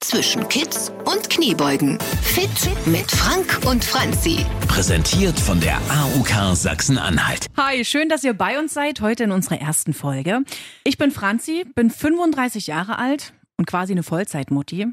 zwischen 0.00 0.48
Kids 0.48 0.90
und 1.04 1.28
Kniebeugen. 1.28 1.98
Fit 2.22 2.48
mit 2.86 3.10
Frank 3.10 3.60
und 3.66 3.84
Franzi. 3.84 4.46
Präsentiert 4.66 5.38
von 5.38 5.60
der 5.60 5.76
AUK 5.76 6.56
Sachsen-Anhalt. 6.56 7.46
Hi, 7.58 7.84
schön, 7.84 8.08
dass 8.08 8.24
ihr 8.24 8.32
bei 8.32 8.58
uns 8.58 8.72
seid 8.72 9.02
heute 9.02 9.24
in 9.24 9.30
unserer 9.30 9.60
ersten 9.60 9.92
Folge. 9.92 10.40
Ich 10.84 10.96
bin 10.96 11.10
Franzi, 11.10 11.66
bin 11.74 11.90
35 11.90 12.66
Jahre 12.66 12.98
alt 12.98 13.34
und 13.58 13.66
quasi 13.66 13.92
eine 13.92 14.02
Vollzeitmutti. 14.02 14.86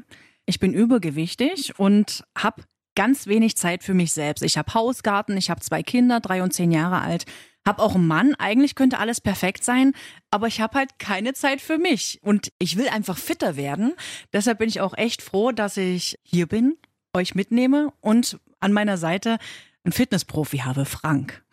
Ich 0.44 0.60
bin 0.60 0.74
übergewichtig 0.74 1.78
und 1.78 2.24
habe 2.36 2.62
ganz 2.94 3.26
wenig 3.26 3.56
Zeit 3.56 3.82
für 3.82 3.94
mich 3.94 4.12
selbst. 4.12 4.42
Ich 4.42 4.58
habe 4.58 4.74
Hausgarten, 4.74 5.38
ich 5.38 5.48
habe 5.48 5.60
zwei 5.60 5.82
Kinder, 5.82 6.20
drei 6.20 6.42
und 6.42 6.52
zehn 6.52 6.70
Jahre 6.70 7.00
alt, 7.00 7.24
habe 7.68 7.82
auch 7.82 7.94
einen 7.94 8.06
Mann. 8.06 8.34
Eigentlich 8.36 8.74
könnte 8.74 8.98
alles 8.98 9.20
perfekt 9.20 9.62
sein, 9.62 9.92
aber 10.30 10.48
ich 10.48 10.60
habe 10.60 10.78
halt 10.78 10.98
keine 10.98 11.34
Zeit 11.34 11.60
für 11.60 11.78
mich. 11.78 12.18
Und 12.22 12.50
ich 12.58 12.76
will 12.76 12.88
einfach 12.88 13.18
fitter 13.18 13.56
werden. 13.56 13.92
Deshalb 14.32 14.58
bin 14.58 14.68
ich 14.68 14.80
auch 14.80 14.96
echt 14.96 15.22
froh, 15.22 15.52
dass 15.52 15.76
ich 15.76 16.18
hier 16.22 16.46
bin, 16.46 16.76
euch 17.12 17.34
mitnehme 17.34 17.92
und 18.00 18.40
an 18.58 18.72
meiner 18.72 18.96
Seite 18.96 19.38
einen 19.84 19.92
Fitnessprofi 19.92 20.58
habe, 20.58 20.86
Frank. 20.86 21.44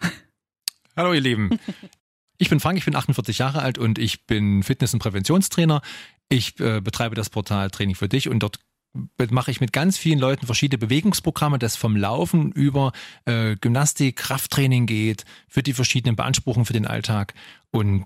Hallo 0.96 1.14
ihr 1.14 1.22
Lieben. 1.22 1.60
Ich 2.38 2.50
bin 2.50 2.60
Frank, 2.60 2.78
ich 2.78 2.84
bin 2.84 2.98
48 2.98 3.38
Jahre 3.38 3.62
alt 3.62 3.78
und 3.78 3.98
ich 3.98 4.26
bin 4.26 4.62
Fitness- 4.62 4.94
und 4.94 5.00
Präventionstrainer. 5.00 5.82
Ich 6.28 6.60
äh, 6.60 6.82
betreibe 6.82 7.16
das 7.16 7.30
Portal 7.30 7.72
Training 7.72 7.96
für 7.96 8.10
dich 8.10 8.28
und 8.28 8.40
dort 8.40 8.60
mache 9.30 9.52
ich 9.52 9.62
mit 9.62 9.74
ganz 9.74 9.98
vielen 9.98 10.20
Leuten 10.20 10.46
verschiedene 10.46 10.78
Bewegungsprogramme, 10.78 11.60
das 11.60 11.76
vom 11.76 11.96
Laufen 11.96 12.52
über 12.52 12.92
äh, 13.26 13.56
Gymnastik, 13.56 14.16
Krafttraining 14.16 14.86
geht, 14.86 15.26
für 15.48 15.64
die 15.64 15.74
verschiedenen 15.74 16.16
Beanspruchungen 16.16 16.66
für 16.66 16.74
den 16.74 16.88
Alltag. 16.88 17.34
Und 17.72 18.06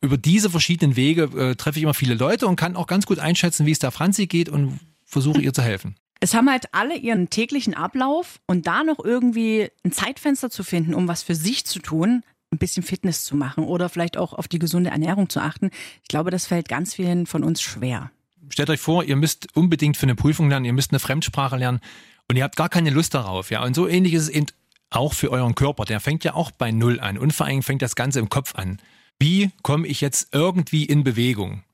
über 0.00 0.16
diese 0.16 0.50
verschiedenen 0.50 0.96
Wege 0.96 1.24
äh, 1.36 1.54
treffe 1.54 1.78
ich 1.78 1.84
immer 1.84 1.94
viele 1.94 2.14
Leute 2.14 2.46
und 2.46 2.56
kann 2.56 2.76
auch 2.76 2.86
ganz 2.86 3.06
gut 3.06 3.18
einschätzen, 3.18 3.66
wie 3.66 3.72
es 3.72 3.78
der 3.78 3.90
Franzi 3.90 4.26
geht 4.26 4.48
und 4.48 4.80
versuche 5.04 5.40
ihr 5.40 5.52
zu 5.52 5.62
helfen. 5.62 5.96
Es 6.20 6.34
haben 6.34 6.50
halt 6.50 6.72
alle 6.72 6.96
ihren 6.96 7.30
täglichen 7.30 7.74
Ablauf 7.74 8.40
und 8.46 8.66
da 8.66 8.82
noch 8.82 9.04
irgendwie 9.04 9.68
ein 9.84 9.92
Zeitfenster 9.92 10.50
zu 10.50 10.64
finden, 10.64 10.94
um 10.94 11.08
was 11.08 11.22
für 11.22 11.34
sich 11.34 11.66
zu 11.66 11.78
tun, 11.78 12.22
ein 12.50 12.58
bisschen 12.58 12.82
Fitness 12.82 13.24
zu 13.24 13.36
machen 13.36 13.64
oder 13.64 13.88
vielleicht 13.88 14.16
auch 14.16 14.32
auf 14.32 14.48
die 14.48 14.58
gesunde 14.58 14.90
Ernährung 14.90 15.28
zu 15.28 15.40
achten. 15.40 15.70
Ich 16.02 16.08
glaube, 16.08 16.30
das 16.30 16.46
fällt 16.46 16.68
ganz 16.68 16.94
vielen 16.94 17.26
von 17.26 17.44
uns 17.44 17.60
schwer 17.60 18.10
stellt 18.56 18.70
euch 18.70 18.80
vor, 18.80 19.04
ihr 19.04 19.16
müsst 19.16 19.54
unbedingt 19.54 19.98
für 19.98 20.04
eine 20.04 20.14
Prüfung 20.14 20.48
lernen, 20.48 20.64
ihr 20.64 20.72
müsst 20.72 20.90
eine 20.90 20.98
Fremdsprache 20.98 21.58
lernen 21.58 21.80
und 22.26 22.36
ihr 22.36 22.42
habt 22.42 22.56
gar 22.56 22.70
keine 22.70 22.88
Lust 22.88 23.12
darauf. 23.12 23.50
Ja, 23.50 23.62
und 23.62 23.76
so 23.76 23.86
ähnlich 23.86 24.14
ist 24.14 24.22
es 24.22 24.28
eben 24.30 24.46
auch 24.88 25.12
für 25.12 25.30
euren 25.30 25.54
Körper. 25.54 25.84
Der 25.84 26.00
fängt 26.00 26.24
ja 26.24 26.32
auch 26.32 26.50
bei 26.50 26.70
Null 26.72 26.98
an 26.98 27.18
und 27.18 27.32
vor 27.32 27.44
allem 27.44 27.62
fängt 27.62 27.82
das 27.82 27.96
Ganze 27.96 28.18
im 28.18 28.30
Kopf 28.30 28.54
an. 28.54 28.78
Wie 29.18 29.50
komme 29.60 29.86
ich 29.86 30.00
jetzt 30.00 30.28
irgendwie 30.32 30.84
in 30.84 31.04
Bewegung? 31.04 31.64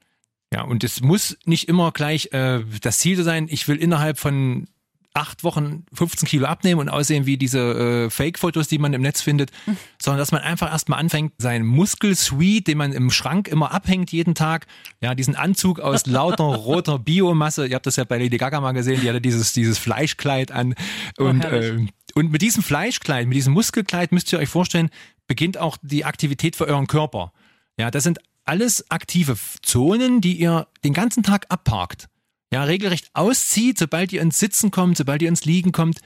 Ja, 0.53 0.63
und 0.63 0.83
es 0.83 1.01
muss 1.01 1.39
nicht 1.45 1.69
immer 1.69 1.93
gleich 1.93 2.33
äh, 2.33 2.65
das 2.81 2.99
Ziel 2.99 3.23
sein, 3.23 3.47
ich 3.49 3.69
will 3.69 3.77
innerhalb 3.77 4.19
von 4.19 4.67
acht 5.15 5.45
Wochen 5.45 5.85
15 5.93 6.27
Kilo 6.29 6.47
abnehmen 6.47 6.81
und 6.81 6.89
aussehen 6.89 7.27
wie 7.27 7.37
diese 7.37 7.59
äh, 8.07 8.11
Fake-Fotos, 8.11 8.69
die 8.69 8.79
man 8.79 8.93
im 8.95 9.03
Netz 9.03 9.21
findet, 9.21 9.51
mhm. 9.67 9.77
sondern 10.01 10.19
dass 10.19 10.33
man 10.33 10.41
einfach 10.41 10.71
erstmal 10.71 10.99
anfängt, 10.99 11.35
seinen 11.39 11.67
Muskelsuite, 11.67 12.65
den 12.65 12.79
man 12.79 12.93
im 12.93 13.11
Schrank 13.11 13.49
immer 13.49 13.73
abhängt 13.73 14.11
jeden 14.13 14.35
Tag, 14.35 14.67
ja, 15.01 15.15
diesen 15.15 15.37
Anzug 15.37 15.81
aus 15.81 16.07
lauter 16.07 16.45
roter 16.45 16.99
Biomasse, 16.99 17.67
ihr 17.67 17.75
habt 17.75 17.87
das 17.87 17.97
ja 17.97 18.05
bei 18.05 18.19
Lady 18.19 18.39
Gaga 18.39 18.61
mal 18.61 18.73
gesehen, 18.73 19.01
die 19.03 19.09
hatte 19.09 19.21
dieses, 19.21 19.53
dieses 19.53 19.79
Fleischkleid 19.79 20.51
an 20.51 20.75
oh, 21.19 21.25
und, 21.25 21.45
oh, 21.45 21.49
äh, 21.49 21.87
und 22.15 22.33
mit 22.33 22.41
diesem 22.41 22.63
Fleischkleid, 22.63 23.27
mit 23.27 23.37
diesem 23.37 23.53
Muskelkleid 23.53 24.13
müsst 24.13 24.33
ihr 24.33 24.39
euch 24.39 24.49
vorstellen, 24.49 24.91
beginnt 25.27 25.59
auch 25.59 25.77
die 25.83 26.05
Aktivität 26.05 26.57
für 26.57 26.67
euren 26.67 26.87
Körper. 26.87 27.33
Ja, 27.79 27.91
das 27.91 28.05
sind 28.05 28.19
alles 28.45 28.91
aktive 28.91 29.37
Zonen, 29.63 30.21
die 30.21 30.35
ihr 30.35 30.67
den 30.85 30.95
ganzen 30.95 31.23
Tag 31.23 31.47
abparkt 31.49 32.09
ja, 32.53 32.65
regelrecht 32.65 33.11
auszieht, 33.15 33.79
sobald 33.79 34.13
ihr 34.13 34.21
ins 34.21 34.39
Sitzen 34.39 34.71
kommt, 34.71 34.99
sobald 34.99 35.23
ihr 35.23 35.29
ins 35.29 35.47
Liegen 35.47 35.73
kommt, 35.73 36.01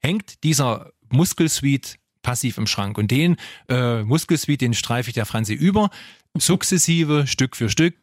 hängt 0.00 0.42
dieser 0.42 0.90
Muskelsuite 1.10 1.94
passiv 2.22 2.58
im 2.58 2.66
Schrank. 2.66 2.98
Und 2.98 3.10
den 3.10 3.36
äh, 3.68 4.02
Muskelsuite, 4.02 4.64
den 4.64 4.74
streife 4.74 5.10
ich 5.10 5.14
der 5.14 5.26
Franzi 5.26 5.54
über, 5.54 5.90
sukzessive, 6.36 7.26
Stück 7.26 7.56
für 7.56 7.68
Stück. 7.68 7.94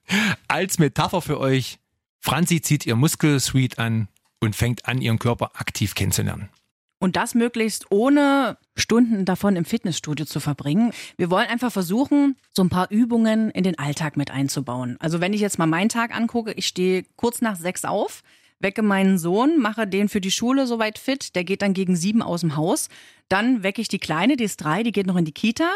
Als 0.47 0.79
Metapher 0.79 1.21
für 1.21 1.39
euch, 1.39 1.79
Franzi 2.19 2.61
zieht 2.61 2.85
ihr 2.85 2.95
Muskelsuite 2.95 3.77
an 3.79 4.07
und 4.39 4.55
fängt 4.55 4.85
an, 4.85 5.01
ihren 5.01 5.19
Körper 5.19 5.51
aktiv 5.55 5.93
kennenzulernen. 5.93 6.49
Und 6.99 7.15
das 7.15 7.33
möglichst 7.33 7.91
ohne 7.91 8.57
Stunden 8.75 9.23
davon 9.23 9.55
im 9.55 9.63
Fitnessstudio 9.63 10.25
zu 10.25 10.41
verbringen. 10.41 10.91
Wir 11.17 11.29
wollen 11.29 11.47
einfach 11.47 11.71
versuchen, 11.71 12.35
so 12.51 12.61
ein 12.61 12.69
paar 12.69 12.91
Übungen 12.91 13.51
in 13.51 13.63
den 13.63 13.79
Alltag 13.79 14.17
mit 14.17 14.31
einzubauen. 14.31 14.97
Also 14.99 15.21
wenn 15.21 15.33
ich 15.33 15.39
jetzt 15.39 15.59
mal 15.59 15.65
meinen 15.65 15.89
Tag 15.89 16.15
angucke, 16.15 16.51
ich 16.51 16.67
stehe 16.67 17.05
kurz 17.15 17.41
nach 17.41 17.55
sechs 17.55 17.85
auf, 17.85 18.21
wecke 18.59 18.81
meinen 18.81 19.17
Sohn, 19.17 19.59
mache 19.59 19.87
den 19.87 20.09
für 20.09 20.19
die 20.19 20.31
Schule 20.31 20.67
soweit 20.67 20.99
fit, 20.99 21.35
der 21.35 21.45
geht 21.45 21.61
dann 21.61 21.73
gegen 21.73 21.95
sieben 21.95 22.21
aus 22.21 22.41
dem 22.41 22.57
Haus. 22.57 22.89
Dann 23.29 23.63
wecke 23.63 23.81
ich 23.81 23.87
die 23.87 23.99
Kleine, 23.99 24.35
die 24.35 24.43
ist 24.43 24.57
drei, 24.57 24.83
die 24.83 24.91
geht 24.91 25.07
noch 25.07 25.15
in 25.15 25.25
die 25.25 25.31
Kita. 25.31 25.71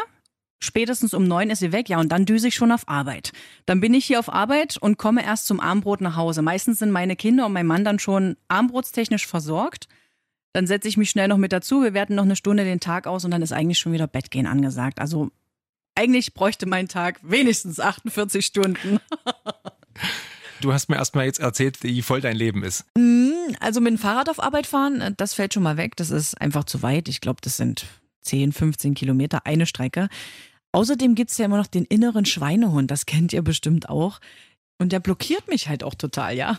Spätestens 0.60 1.14
um 1.14 1.26
neun 1.26 1.50
ist 1.50 1.58
sie 1.58 1.72
weg, 1.72 1.88
ja, 1.88 2.00
und 2.00 2.10
dann 2.10 2.24
düse 2.24 2.48
ich 2.48 2.54
schon 2.54 2.72
auf 2.72 2.88
Arbeit. 2.88 3.32
Dann 3.66 3.80
bin 3.80 3.92
ich 3.92 4.06
hier 4.06 4.18
auf 4.18 4.32
Arbeit 4.32 4.76
und 4.78 4.98
komme 4.98 5.24
erst 5.24 5.46
zum 5.46 5.60
Armbrot 5.60 6.00
nach 6.00 6.16
Hause. 6.16 6.42
Meistens 6.42 6.78
sind 6.78 6.90
meine 6.90 7.16
Kinder 7.16 7.46
und 7.46 7.52
mein 7.52 7.66
Mann 7.66 7.84
dann 7.84 7.98
schon 7.98 8.36
armbrotstechnisch 8.48 9.26
versorgt. 9.26 9.88
Dann 10.54 10.66
setze 10.68 10.88
ich 10.88 10.96
mich 10.96 11.10
schnell 11.10 11.28
noch 11.28 11.36
mit 11.36 11.52
dazu. 11.52 11.82
Wir 11.82 11.94
werten 11.94 12.14
noch 12.14 12.22
eine 12.22 12.36
Stunde 12.36 12.64
den 12.64 12.80
Tag 12.80 13.06
aus 13.06 13.24
und 13.24 13.32
dann 13.32 13.42
ist 13.42 13.52
eigentlich 13.52 13.78
schon 13.78 13.92
wieder 13.92 14.06
Bettgehen 14.06 14.46
angesagt. 14.46 15.00
Also 15.00 15.30
eigentlich 15.96 16.32
bräuchte 16.32 16.66
mein 16.66 16.88
Tag 16.88 17.18
wenigstens 17.22 17.80
48 17.80 18.46
Stunden. 18.46 19.00
Du 20.60 20.72
hast 20.72 20.88
mir 20.88 20.96
erstmal 20.96 21.26
jetzt 21.26 21.40
erzählt, 21.40 21.82
wie 21.82 22.00
voll 22.00 22.22
dein 22.22 22.36
Leben 22.36 22.62
ist. 22.62 22.86
Mhm, 22.96 23.54
also 23.60 23.82
mit 23.82 23.90
dem 23.90 23.98
Fahrrad 23.98 24.30
auf 24.30 24.42
Arbeit 24.42 24.66
fahren, 24.66 25.02
äh, 25.02 25.12
das 25.14 25.34
fällt 25.34 25.52
schon 25.52 25.62
mal 25.62 25.76
weg. 25.76 25.94
Das 25.96 26.10
ist 26.10 26.40
einfach 26.40 26.64
zu 26.64 26.82
weit. 26.82 27.10
Ich 27.10 27.20
glaube, 27.20 27.40
das 27.42 27.58
sind 27.58 27.84
10, 28.22 28.52
15 28.52 28.94
Kilometer 28.94 29.44
eine 29.44 29.66
Strecke. 29.66 30.08
Außerdem 30.72 31.16
gibt 31.16 31.32
es 31.32 31.38
ja 31.38 31.44
immer 31.44 31.58
noch 31.58 31.66
den 31.66 31.84
inneren 31.84 32.24
Schweinehund. 32.24 32.90
Das 32.90 33.04
kennt 33.04 33.34
ihr 33.34 33.42
bestimmt 33.42 33.90
auch. 33.90 34.20
Und 34.78 34.92
der 34.92 35.00
blockiert 35.00 35.48
mich 35.48 35.68
halt 35.68 35.84
auch 35.84 35.94
total, 35.94 36.36
ja. 36.36 36.58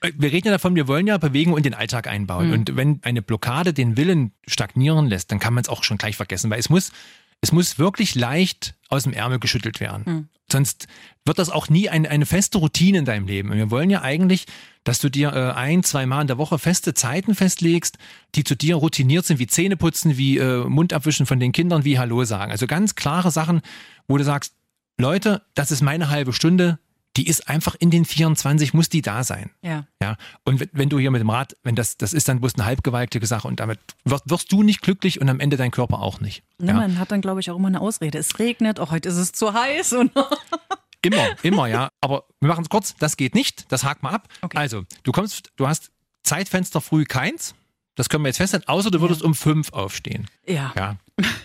Äh, 0.00 0.12
wir 0.16 0.32
reden 0.32 0.48
ja 0.48 0.52
davon, 0.52 0.74
wir 0.74 0.88
wollen 0.88 1.06
ja 1.06 1.16
Bewegung 1.18 1.56
in 1.56 1.62
den 1.62 1.74
Alltag 1.74 2.06
einbauen. 2.06 2.48
Mhm. 2.48 2.52
Und 2.52 2.76
wenn 2.76 3.00
eine 3.02 3.22
Blockade 3.22 3.72
den 3.72 3.96
Willen 3.96 4.32
stagnieren 4.46 5.06
lässt, 5.06 5.32
dann 5.32 5.38
kann 5.38 5.54
man 5.54 5.62
es 5.62 5.68
auch 5.68 5.84
schon 5.84 5.98
gleich 5.98 6.16
vergessen, 6.16 6.50
weil 6.50 6.58
es 6.58 6.68
muss, 6.68 6.92
es 7.40 7.52
muss 7.52 7.78
wirklich 7.78 8.14
leicht 8.14 8.74
aus 8.88 9.04
dem 9.04 9.12
Ärmel 9.12 9.38
geschüttelt 9.38 9.80
werden. 9.80 10.02
Mhm. 10.06 10.28
Sonst 10.50 10.86
wird 11.24 11.38
das 11.38 11.50
auch 11.50 11.68
nie 11.68 11.88
ein, 11.88 12.06
eine 12.06 12.26
feste 12.26 12.58
Routine 12.58 12.98
in 12.98 13.04
deinem 13.04 13.26
Leben. 13.26 13.50
Und 13.50 13.56
wir 13.58 13.70
wollen 13.70 13.90
ja 13.90 14.02
eigentlich, 14.02 14.46
dass 14.84 15.00
du 15.00 15.08
dir 15.08 15.32
äh, 15.32 15.52
ein, 15.52 15.82
zwei 15.82 16.06
Mal 16.06 16.22
in 16.22 16.26
der 16.28 16.38
Woche 16.38 16.58
feste 16.58 16.94
Zeiten 16.94 17.34
festlegst, 17.34 17.98
die 18.36 18.44
zu 18.44 18.54
dir 18.54 18.76
routiniert 18.76 19.26
sind, 19.26 19.40
wie 19.40 19.48
Zähneputzen, 19.48 20.16
wie 20.16 20.38
äh, 20.38 20.64
Mund 20.64 20.92
abwischen 20.92 21.26
von 21.26 21.40
den 21.40 21.52
Kindern, 21.52 21.84
wie 21.84 21.98
Hallo 21.98 22.24
sagen. 22.24 22.52
Also 22.52 22.66
ganz 22.66 22.94
klare 22.94 23.30
Sachen, 23.30 23.62
wo 24.06 24.16
du 24.16 24.24
sagst, 24.24 24.54
Leute, 24.98 25.42
das 25.54 25.72
ist 25.72 25.82
meine 25.82 26.10
halbe 26.10 26.32
Stunde, 26.32 26.78
die 27.16 27.26
ist 27.26 27.48
einfach 27.48 27.74
in 27.78 27.90
den 27.90 28.04
24, 28.04 28.74
muss 28.74 28.88
die 28.88 29.00
da 29.00 29.24
sein. 29.24 29.50
Ja. 29.62 29.86
Ja. 30.02 30.16
Und 30.44 30.68
wenn, 30.72 30.88
du 30.88 30.98
hier 30.98 31.10
mit 31.10 31.20
dem 31.20 31.30
Rad, 31.30 31.56
wenn 31.62 31.74
das, 31.74 31.96
das 31.96 32.12
ist 32.12 32.28
dann 32.28 32.40
bloß 32.40 32.54
eine 32.56 32.66
halbgewaltige 32.66 33.26
Sache 33.26 33.48
und 33.48 33.58
damit 33.60 33.78
wirst, 34.04 34.28
wirst 34.28 34.52
du 34.52 34.62
nicht 34.62 34.82
glücklich 34.82 35.20
und 35.20 35.28
am 35.28 35.40
Ende 35.40 35.56
dein 35.56 35.70
Körper 35.70 36.00
auch 36.00 36.20
nicht. 36.20 36.42
Ja, 36.60 36.68
ja. 36.68 36.74
man 36.74 36.98
hat 36.98 37.10
dann, 37.10 37.22
glaube 37.22 37.40
ich, 37.40 37.50
auch 37.50 37.56
immer 37.56 37.68
eine 37.68 37.80
Ausrede. 37.80 38.18
Es 38.18 38.38
regnet, 38.38 38.78
auch 38.80 38.90
heute 38.90 39.08
ist 39.08 39.16
es 39.16 39.32
zu 39.32 39.54
heiß 39.54 39.94
und. 39.94 40.12
immer, 41.02 41.26
immer, 41.42 41.66
ja. 41.66 41.88
Aber 42.00 42.24
wir 42.40 42.48
machen 42.48 42.62
es 42.62 42.68
kurz, 42.68 42.94
das 42.98 43.16
geht 43.16 43.34
nicht, 43.34 43.70
das 43.72 43.84
hakt 43.84 44.02
mal 44.02 44.10
ab. 44.10 44.28
Okay. 44.42 44.58
Also, 44.58 44.84
du 45.02 45.12
kommst, 45.12 45.52
du 45.56 45.66
hast 45.66 45.90
Zeitfenster 46.22 46.80
früh 46.80 47.04
keins. 47.04 47.54
Das 47.94 48.10
können 48.10 48.24
wir 48.24 48.28
jetzt 48.28 48.36
feststellen, 48.36 48.68
außer 48.68 48.90
du 48.90 49.00
würdest 49.00 49.22
ja. 49.22 49.26
um 49.26 49.34
fünf 49.34 49.72
aufstehen. 49.72 50.28
Ja. 50.46 50.72
Ja. 50.76 50.96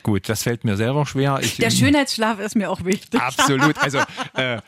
Gut, 0.04 0.28
das 0.28 0.44
fällt 0.44 0.66
mir 0.66 0.76
selber 0.76 1.06
schwer. 1.06 1.40
Ich, 1.42 1.56
Der 1.56 1.72
Schönheitsschlaf 1.72 2.40
ist 2.40 2.58
mir 2.58 2.70
auch 2.70 2.84
wichtig. 2.84 3.22
Absolut. 3.22 3.78
Also 3.78 4.00
äh, 4.34 4.62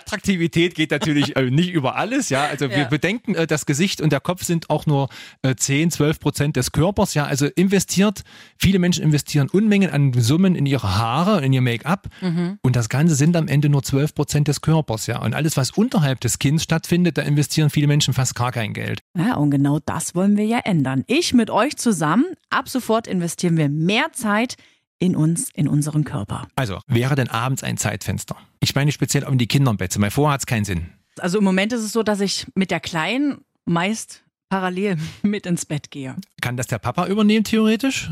Attraktivität 0.00 0.74
geht 0.74 0.90
natürlich 0.90 1.36
äh, 1.36 1.50
nicht 1.50 1.70
über 1.70 1.96
alles, 1.96 2.30
ja. 2.30 2.44
Also 2.44 2.66
ja. 2.66 2.76
wir 2.76 2.84
bedenken, 2.86 3.34
äh, 3.34 3.46
das 3.46 3.66
Gesicht 3.66 4.00
und 4.00 4.12
der 4.12 4.20
Kopf 4.20 4.44
sind 4.44 4.70
auch 4.70 4.86
nur 4.86 5.08
äh, 5.42 5.54
10, 5.54 5.90
12 5.90 6.20
Prozent 6.20 6.56
des 6.56 6.72
Körpers, 6.72 7.14
ja. 7.14 7.24
Also 7.24 7.46
investiert, 7.46 8.22
viele 8.58 8.78
Menschen 8.78 9.04
investieren 9.04 9.48
Unmengen 9.50 9.90
an 9.90 10.12
Summen 10.14 10.54
in 10.54 10.66
ihre 10.66 10.96
Haare, 10.96 11.44
in 11.44 11.52
ihr 11.52 11.60
Make-up 11.60 12.08
mhm. 12.20 12.58
und 12.62 12.76
das 12.76 12.88
Ganze 12.88 13.14
sind 13.14 13.36
am 13.36 13.48
Ende 13.48 13.68
nur 13.68 13.82
12 13.82 14.14
Prozent 14.14 14.48
des 14.48 14.60
Körpers, 14.60 15.06
ja. 15.06 15.20
Und 15.20 15.34
alles, 15.34 15.56
was 15.56 15.70
unterhalb 15.70 16.20
des 16.20 16.38
Kinns 16.38 16.62
stattfindet, 16.62 17.18
da 17.18 17.22
investieren 17.22 17.70
viele 17.70 17.86
Menschen 17.86 18.14
fast 18.14 18.34
gar 18.34 18.52
kein 18.52 18.72
Geld. 18.72 19.00
Ja, 19.16 19.36
und 19.36 19.50
genau 19.50 19.78
das 19.84 20.14
wollen 20.14 20.36
wir 20.36 20.46
ja 20.46 20.58
ändern. 20.58 21.04
Ich 21.06 21.34
mit 21.34 21.50
euch 21.50 21.76
zusammen, 21.76 22.24
ab 22.48 22.68
sofort 22.68 23.06
investieren 23.06 23.56
wir 23.56 23.68
mehr 23.68 24.12
Zeit 24.12 24.56
in 25.00 25.16
uns, 25.16 25.50
in 25.54 25.66
unseren 25.66 26.04
Körper. 26.04 26.46
Also, 26.54 26.78
wäre 26.86 27.16
denn 27.16 27.28
abends 27.28 27.64
ein 27.64 27.76
Zeitfenster? 27.76 28.36
Ich 28.60 28.74
meine 28.76 28.92
speziell 28.92 29.24
um 29.24 29.38
die 29.38 29.48
Kinder 29.48 29.72
im 29.72 29.76
Bett. 29.76 29.98
Weil 30.00 30.10
vorher 30.10 30.34
hat 30.34 30.42
es 30.42 30.46
keinen 30.46 30.64
Sinn. 30.64 30.90
Also 31.18 31.38
im 31.38 31.44
Moment 31.44 31.72
ist 31.72 31.82
es 31.82 31.92
so, 31.92 32.02
dass 32.04 32.20
ich 32.20 32.46
mit 32.54 32.70
der 32.70 32.78
Kleinen 32.78 33.38
meist 33.64 34.22
parallel 34.48 34.98
mit 35.22 35.46
ins 35.46 35.66
Bett 35.66 35.90
gehe. 35.90 36.14
Kann 36.40 36.56
das 36.56 36.68
der 36.68 36.78
Papa 36.78 37.06
übernehmen, 37.06 37.44
theoretisch? 37.44 38.10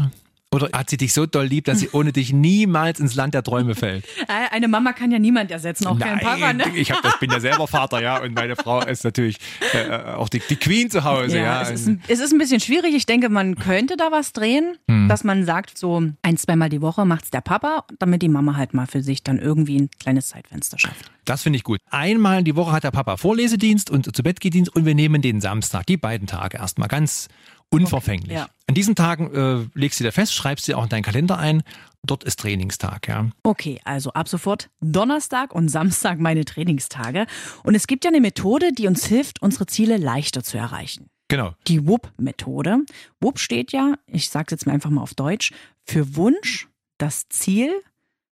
Oder 0.50 0.71
hat 0.73 0.89
sie 0.89 0.97
dich 0.97 1.12
so 1.12 1.27
doll 1.27 1.45
lieb, 1.47 1.67
dass 1.67 1.81
sie 1.81 1.91
ohne 1.93 2.12
dich 2.12 2.33
niemals 2.33 3.00
ins 3.00 3.15
Land 3.15 3.35
der 3.35 3.43
Träume 3.43 3.75
fällt? 3.75 4.05
Äh, 4.29 4.55
Eine 4.55 4.69
Mama 4.69 4.93
kann 4.93 5.11
ja 5.11 5.19
niemand 5.19 5.50
ersetzen, 5.50 5.87
auch 5.87 5.99
kein 5.99 6.19
Papa. 6.19 6.53
Ne? 6.53 6.65
ich 6.75 6.91
hab, 6.91 7.03
das 7.03 7.19
bin 7.19 7.31
ja 7.31 7.41
selber 7.41 7.67
Vater, 7.67 8.03
ja, 8.03 8.19
und 8.21 8.35
meine 8.35 8.56
Frau 8.56 8.83
ist 8.83 9.05
natürlich 9.05 9.39
äh, 9.73 9.91
auch 9.91 10.29
die, 10.29 10.43
die 10.50 10.56
Queen 10.56 10.91
zu 10.91 11.05
Hause, 11.05 11.39
ja. 11.39 11.62
Es, 11.62 11.71
ist 11.71 11.87
ein, 11.89 12.03
es 12.09 12.21
ist 12.21 12.33
ein 12.33 12.39
bisschen 12.39 12.61
schwierig. 12.61 12.95
Ich 12.95 13.06
denke, 13.06 13.31
man 13.31 13.55
könnte 13.56 13.97
da 13.97 14.11
was 14.11 14.33
drehen, 14.33 14.77
Hm. 14.91 15.09
dass 15.09 15.25
man 15.25 15.45
sagt, 15.45 15.79
so 15.79 16.03
ein, 16.23 16.37
zweimal 16.37 16.69
die 16.69 16.83
Woche 16.83 17.05
macht's 17.06 17.31
der 17.31 17.41
Papa, 17.41 17.85
damit 17.99 18.23
die 18.23 18.29
Mama 18.29 18.56
halt 18.56 18.75
mal 18.75 18.87
für 18.87 19.03
sich 19.03 19.23
dann 19.23 19.39
irgendwie 19.39 19.81
ein 19.81 19.91
kleines 19.99 20.29
Zeitfenster 20.29 20.79
schafft. 20.79 21.11
Das 21.25 21.43
finde 21.43 21.59
ich 21.59 21.65
gut. 21.65 21.79
Einmal 21.91 22.43
die 22.43 22.56
Woche 22.56 22.73
hat 22.73 22.85
der 22.85 22.91
Papa 22.91 23.17
Vorlesedienst 23.17 23.91
und 23.91 24.15
zu 24.15 24.23
Bett 24.23 24.39
und 24.75 24.87
wir 24.87 24.95
nehmen 24.95 25.21
den 25.21 25.41
Samstag, 25.41 25.87
die 25.87 25.97
beiden 25.97 26.27
Tage 26.27 26.59
erstmal 26.59 26.89
ganz 26.89 27.29
unverfänglich. 27.70 28.31
Okay, 28.31 28.38
ja. 28.38 28.49
An 28.67 28.75
diesen 28.75 28.94
Tagen 28.94 29.35
äh, 29.35 29.67
legst 29.79 30.00
du 30.00 30.05
dir 30.05 30.12
fest, 30.12 30.35
schreibst 30.35 30.69
dir 30.69 30.79
auch 30.79 30.85
in 30.85 30.88
deinen 30.88 31.03
Kalender 31.03 31.38
ein, 31.38 31.62
dort 32.05 32.25
ist 32.25 32.41
Trainingstag, 32.41 33.09
ja. 33.09 33.29
Okay, 33.43 33.81
also 33.85 34.12
ab 34.12 34.29
sofort 34.29 34.70
Donnerstag 34.81 35.55
und 35.55 35.69
Samstag 35.69 36.19
meine 36.19 36.44
Trainingstage. 36.44 37.26
Und 37.62 37.75
es 37.75 37.87
gibt 37.87 38.05
ja 38.05 38.11
eine 38.11 38.20
Methode, 38.20 38.73
die 38.73 38.87
uns 38.87 39.06
hilft, 39.06 39.43
unsere 39.43 39.67
Ziele 39.67 39.97
leichter 39.97 40.43
zu 40.43 40.59
erreichen. 40.59 41.09
Genau. 41.29 41.55
Die 41.67 41.87
WUP-Methode. 41.87 42.79
WUP 43.20 43.38
steht 43.38 43.73
ja, 43.73 43.94
ich 44.06 44.31
sage 44.31 44.49
jetzt 44.50 44.67
mal 44.67 44.73
einfach 44.73 44.91
mal 44.91 45.03
auf 45.03 45.14
Deutsch, 45.14 45.53
für 45.85 46.17
Wunsch, 46.17 46.69
das 46.97 47.29
Ziel, 47.29 47.71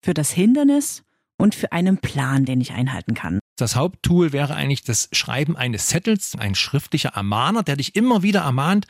für 0.02 0.14
das 0.14 0.32
Hindernis 0.32 1.04
und 1.38 1.56
für 1.56 1.72
einen 1.72 2.00
Plan, 2.00 2.46
den 2.46 2.62
ich 2.62 2.72
einhalten 2.72 3.14
kann. 3.14 3.40
Das 3.58 3.76
Haupttool 3.76 4.34
wäre 4.34 4.56
eigentlich 4.56 4.84
das 4.84 5.10
Schreiben 5.12 5.56
eines 5.56 5.88
Zettels, 5.88 6.36
ein 6.38 6.56
schriftlicher 6.56 7.10
Ermahner, 7.10 7.62
der 7.64 7.76
dich 7.76 7.96
immer 7.96 8.24
wieder 8.24 8.42
ermahnt, 8.42 8.88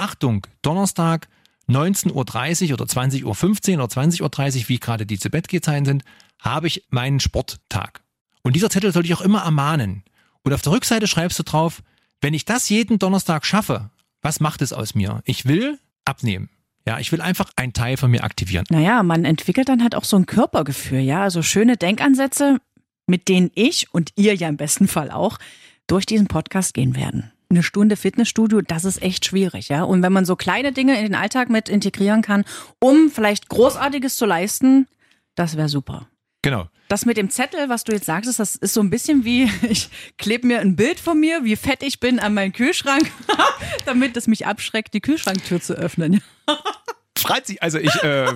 Achtung, 0.00 0.46
Donnerstag 0.62 1.28
19.30 1.68 2.68
Uhr 2.68 2.74
oder 2.74 2.84
20.15 2.86 3.76
Uhr 3.76 3.84
oder 3.84 3.92
20.30 3.92 4.62
Uhr, 4.62 4.68
wie 4.68 4.80
gerade 4.80 5.06
die 5.06 5.18
zu 5.18 5.30
Bett 5.30 5.48
Zeiten 5.62 5.84
sind, 5.84 6.04
habe 6.38 6.66
ich 6.66 6.86
meinen 6.90 7.20
Sporttag. 7.20 8.02
Und 8.42 8.56
dieser 8.56 8.70
Zettel 8.70 8.92
soll 8.92 9.02
dich 9.02 9.14
auch 9.14 9.20
immer 9.20 9.42
ermahnen. 9.42 10.02
Und 10.42 10.54
auf 10.54 10.62
der 10.62 10.72
Rückseite 10.72 11.06
schreibst 11.06 11.38
du 11.38 11.42
drauf, 11.42 11.82
wenn 12.22 12.34
ich 12.34 12.46
das 12.46 12.68
jeden 12.70 12.98
Donnerstag 12.98 13.44
schaffe, 13.44 13.90
was 14.22 14.40
macht 14.40 14.62
es 14.62 14.72
aus 14.72 14.94
mir? 14.94 15.20
Ich 15.24 15.46
will 15.46 15.78
abnehmen. 16.04 16.48
Ja, 16.86 16.98
ich 16.98 17.12
will 17.12 17.20
einfach 17.20 17.50
einen 17.56 17.74
Teil 17.74 17.98
von 17.98 18.10
mir 18.10 18.24
aktivieren. 18.24 18.64
Naja, 18.70 19.02
man 19.02 19.26
entwickelt 19.26 19.68
dann 19.68 19.82
halt 19.82 19.94
auch 19.94 20.04
so 20.04 20.16
ein 20.16 20.24
Körpergefühl, 20.24 21.00
ja. 21.00 21.22
Also 21.22 21.42
schöne 21.42 21.76
Denkansätze, 21.76 22.58
mit 23.06 23.28
denen 23.28 23.50
ich 23.54 23.92
und 23.92 24.12
ihr 24.16 24.34
ja 24.34 24.48
im 24.48 24.56
besten 24.56 24.88
Fall 24.88 25.10
auch 25.10 25.38
durch 25.86 26.06
diesen 26.06 26.26
Podcast 26.26 26.72
gehen 26.72 26.96
werden. 26.96 27.32
Eine 27.50 27.64
Stunde 27.64 27.96
Fitnessstudio, 27.96 28.60
das 28.60 28.84
ist 28.84 29.02
echt 29.02 29.24
schwierig, 29.24 29.68
ja. 29.68 29.82
Und 29.82 30.02
wenn 30.02 30.12
man 30.12 30.24
so 30.24 30.36
kleine 30.36 30.72
Dinge 30.72 30.96
in 30.96 31.02
den 31.02 31.14
Alltag 31.16 31.50
mit 31.50 31.68
integrieren 31.68 32.22
kann, 32.22 32.44
um 32.78 33.10
vielleicht 33.10 33.48
Großartiges 33.48 34.16
zu 34.16 34.24
leisten, 34.24 34.86
das 35.34 35.56
wäre 35.56 35.68
super. 35.68 36.06
Genau. 36.42 36.68
Das 36.88 37.06
mit 37.06 37.16
dem 37.16 37.28
Zettel, 37.28 37.68
was 37.68 37.84
du 37.84 37.92
jetzt 37.92 38.06
sagst, 38.06 38.38
das 38.38 38.56
ist 38.56 38.72
so 38.72 38.80
ein 38.80 38.90
bisschen 38.90 39.24
wie, 39.24 39.50
ich 39.68 39.90
klebe 40.16 40.46
mir 40.46 40.60
ein 40.60 40.76
Bild 40.76 41.00
von 41.00 41.18
mir, 41.18 41.44
wie 41.44 41.56
fett 41.56 41.82
ich 41.82 42.00
bin 42.00 42.18
an 42.18 42.34
meinen 42.34 42.52
Kühlschrank, 42.52 43.10
damit 43.84 44.16
es 44.16 44.26
mich 44.26 44.46
abschreckt, 44.46 44.94
die 44.94 45.00
Kühlschranktür 45.00 45.60
zu 45.60 45.74
öffnen. 45.74 46.22
Franzi, 47.18 47.58
also 47.60 47.78
ich, 47.78 47.94
äh, 48.02 48.32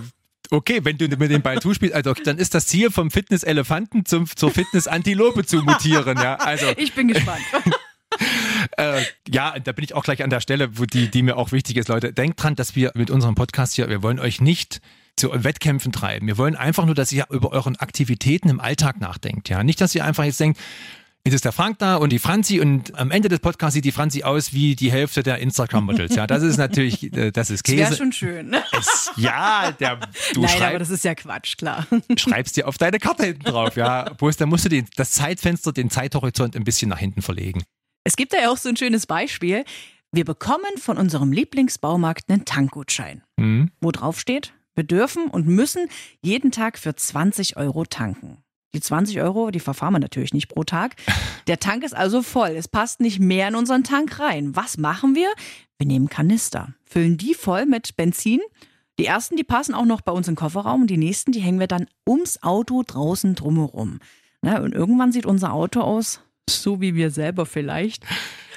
okay, 0.51 0.81
wenn 0.85 0.99
du 0.99 1.09
mit 1.09 1.31
dem 1.31 1.41
Ball 1.41 1.61
zuspielst, 1.61 1.95
also 1.95 2.13
dann 2.15 2.39
ist 2.39 2.55
das 2.55 2.67
Ziel 2.67 2.91
vom 2.91 3.11
Fitness-Elefanten 3.11 4.05
zum, 4.05 4.27
zur 4.27 4.51
Fitness-Antilope 4.51 5.47
zu 5.47 5.63
mutieren, 5.63 6.19
ja. 6.19 6.37
Also, 6.37 6.67
Ich 6.77 6.93
bin 6.95 7.09
gespannt. 7.09 7.43
Äh, 8.77 9.03
ja, 9.29 9.55
da 9.59 9.73
bin 9.73 9.85
ich 9.85 9.95
auch 9.95 10.05
gleich 10.05 10.23
an 10.23 10.31
der 10.31 10.41
Stelle, 10.41 10.79
wo 10.79 10.85
die, 10.85 11.09
die 11.11 11.23
mir 11.23 11.37
auch 11.37 11.53
wichtig 11.53 11.77
ist, 11.77 11.89
Leute. 11.89 12.13
Denkt 12.13 12.43
dran, 12.43 12.55
dass 12.55 12.75
wir 12.77 12.93
mit 12.95 13.11
unserem 13.11 13.35
Podcast 13.35 13.75
hier, 13.75 13.89
wir 13.89 14.03
wollen 14.03 14.19
euch 14.21 14.41
nicht 14.41 14.81
zu 15.17 15.31
Wettkämpfen 15.33 15.93
treiben. 15.93 16.27
Wir 16.27 16.39
wollen 16.39 16.57
einfach 16.57 16.87
nur, 16.87 16.95
dass 16.95 17.13
ihr 17.13 17.27
über 17.31 17.53
euren 17.53 17.77
Aktivitäten 17.77 18.49
im 18.49 18.61
Alltag 18.61 19.01
nachdenkt, 19.01 19.49
ja. 19.49 19.63
Nicht, 19.63 19.81
dass 19.81 19.95
ihr 19.95 20.05
einfach 20.05 20.25
jetzt 20.25 20.41
denkt, 20.41 20.59
Jetzt 21.27 21.37
ist 21.37 21.47
der 21.47 21.53
Frank 21.53 21.79
da 21.79 21.97
und 21.97 22.11
die 22.11 22.19
Franzi 22.19 22.61
und 22.61 22.99
am 22.99 23.11
Ende 23.11 23.31
des 23.31 23.39
Podcasts 23.41 23.73
sieht 23.73 23.87
die 23.87 23.93
Franzi 23.93 24.25
aus 24.25 24.53
wie 24.53 24.77
die 24.77 24.93
Hälfte 24.93 25.23
der 25.23 25.39
Instagram-Models. 25.39 26.15
Ja, 26.17 26.27
das 26.27 26.43
ist 26.43 26.59
natürlich, 26.59 27.15
äh, 27.17 27.31
das 27.31 27.49
ist 27.49 27.61
Das 27.67 27.73
Käse. 27.73 27.79
wäre 27.85 27.97
schon 27.97 28.13
schön. 28.13 28.51
Ne? 28.51 28.63
Es- 28.79 29.11
ja, 29.17 29.73
der, 29.73 30.01
du 30.35 30.43
Nein, 30.43 30.51
schreib, 30.51 30.69
aber 30.69 30.81
das 30.81 30.91
ist 30.91 31.03
ja 31.03 31.15
Quatsch, 31.15 31.57
klar. 31.57 31.87
schreibst 32.19 32.59
dir 32.59 32.69
auf 32.69 32.77
deine 32.77 32.99
Karte 32.99 33.25
hinten 33.25 33.45
drauf. 33.45 33.75
Ja, 33.75 34.03
bloß 34.11 34.37
da 34.37 34.45
musst 34.45 34.67
du 34.67 34.69
den, 34.69 34.87
das 34.97 35.13
Zeitfenster, 35.13 35.73
den 35.73 35.89
Zeithorizont 35.89 36.57
ein 36.57 36.65
bisschen 36.65 36.91
nach 36.91 36.99
hinten 36.99 37.23
verlegen. 37.23 37.63
Es 38.05 38.17
gibt 38.17 38.33
da 38.33 38.39
ja 38.39 38.51
auch 38.51 38.57
so 38.59 38.69
ein 38.69 38.77
schönes 38.77 39.07
Beispiel. 39.07 39.65
Wir 40.13 40.25
bekommen 40.25 40.77
von 40.79 40.97
unserem 40.99 41.33
Lieblingsbaumarkt 41.33 42.31
einen 42.31 42.45
Tankgutschein, 42.45 43.23
Mhm. 43.37 43.71
wo 43.81 43.91
drauf 43.91 44.21
steht, 44.21 44.53
wir 44.75 44.85
dürfen 44.85 45.27
und 45.27 45.47
müssen 45.47 45.89
jeden 46.21 46.51
Tag 46.53 46.79
für 46.79 46.95
20 46.95 47.57
Euro 47.57 47.85
tanken. 47.85 48.39
Die 48.75 48.81
20 48.81 49.21
Euro, 49.21 49.51
die 49.51 49.61
verfahren 49.61 49.95
wir 49.95 50.01
natürlich 50.01 50.35
nicht 50.35 50.49
pro 50.49 50.65
Tag. 50.65 50.97
Der 51.47 51.59
Tank 51.61 51.85
ist 51.85 51.95
also 51.95 52.23
voll. 52.23 52.51
Es 52.51 52.69
passt 52.69 53.01
nicht 53.01 53.21
mehr 53.21 53.49
in 53.49 53.55
unseren 53.55 53.85
Tank 53.85 54.19
rein. 54.21 54.55
Was 54.57 54.79
machen 54.79 55.15
wir? 55.15 55.29
Wir 55.79 55.87
nehmen 55.87 56.09
Kanister, 56.09 56.75
füllen 56.85 57.17
die 57.17 57.35
voll 57.35 57.67
mit 57.67 57.97
Benzin. 57.97 58.41
Die 58.99 59.07
ersten, 59.07 59.37
die 59.37 59.45
passen 59.45 59.75
auch 59.75 59.85
noch 59.87 60.01
bei 60.01 60.13
uns 60.13 60.29
im 60.29 60.37
Kofferraum 60.37 60.83
und 60.83 60.87
die 60.91 60.97
nächsten, 60.97 61.33
die 61.33 61.41
hängen 61.41 61.59
wir 61.61 61.67
dann 61.67 61.87
ums 62.09 62.43
Auto 62.43 62.83
draußen 62.87 63.35
drumherum. 63.35 63.99
Na, 64.43 64.61
und 64.61 64.73
irgendwann 64.75 65.11
sieht 65.13 65.27
unser 65.27 65.53
Auto 65.53 65.81
aus, 65.81 66.21
so 66.49 66.81
wie 66.81 66.95
wir 66.95 67.11
selber 67.11 67.47
vielleicht. 67.47 68.05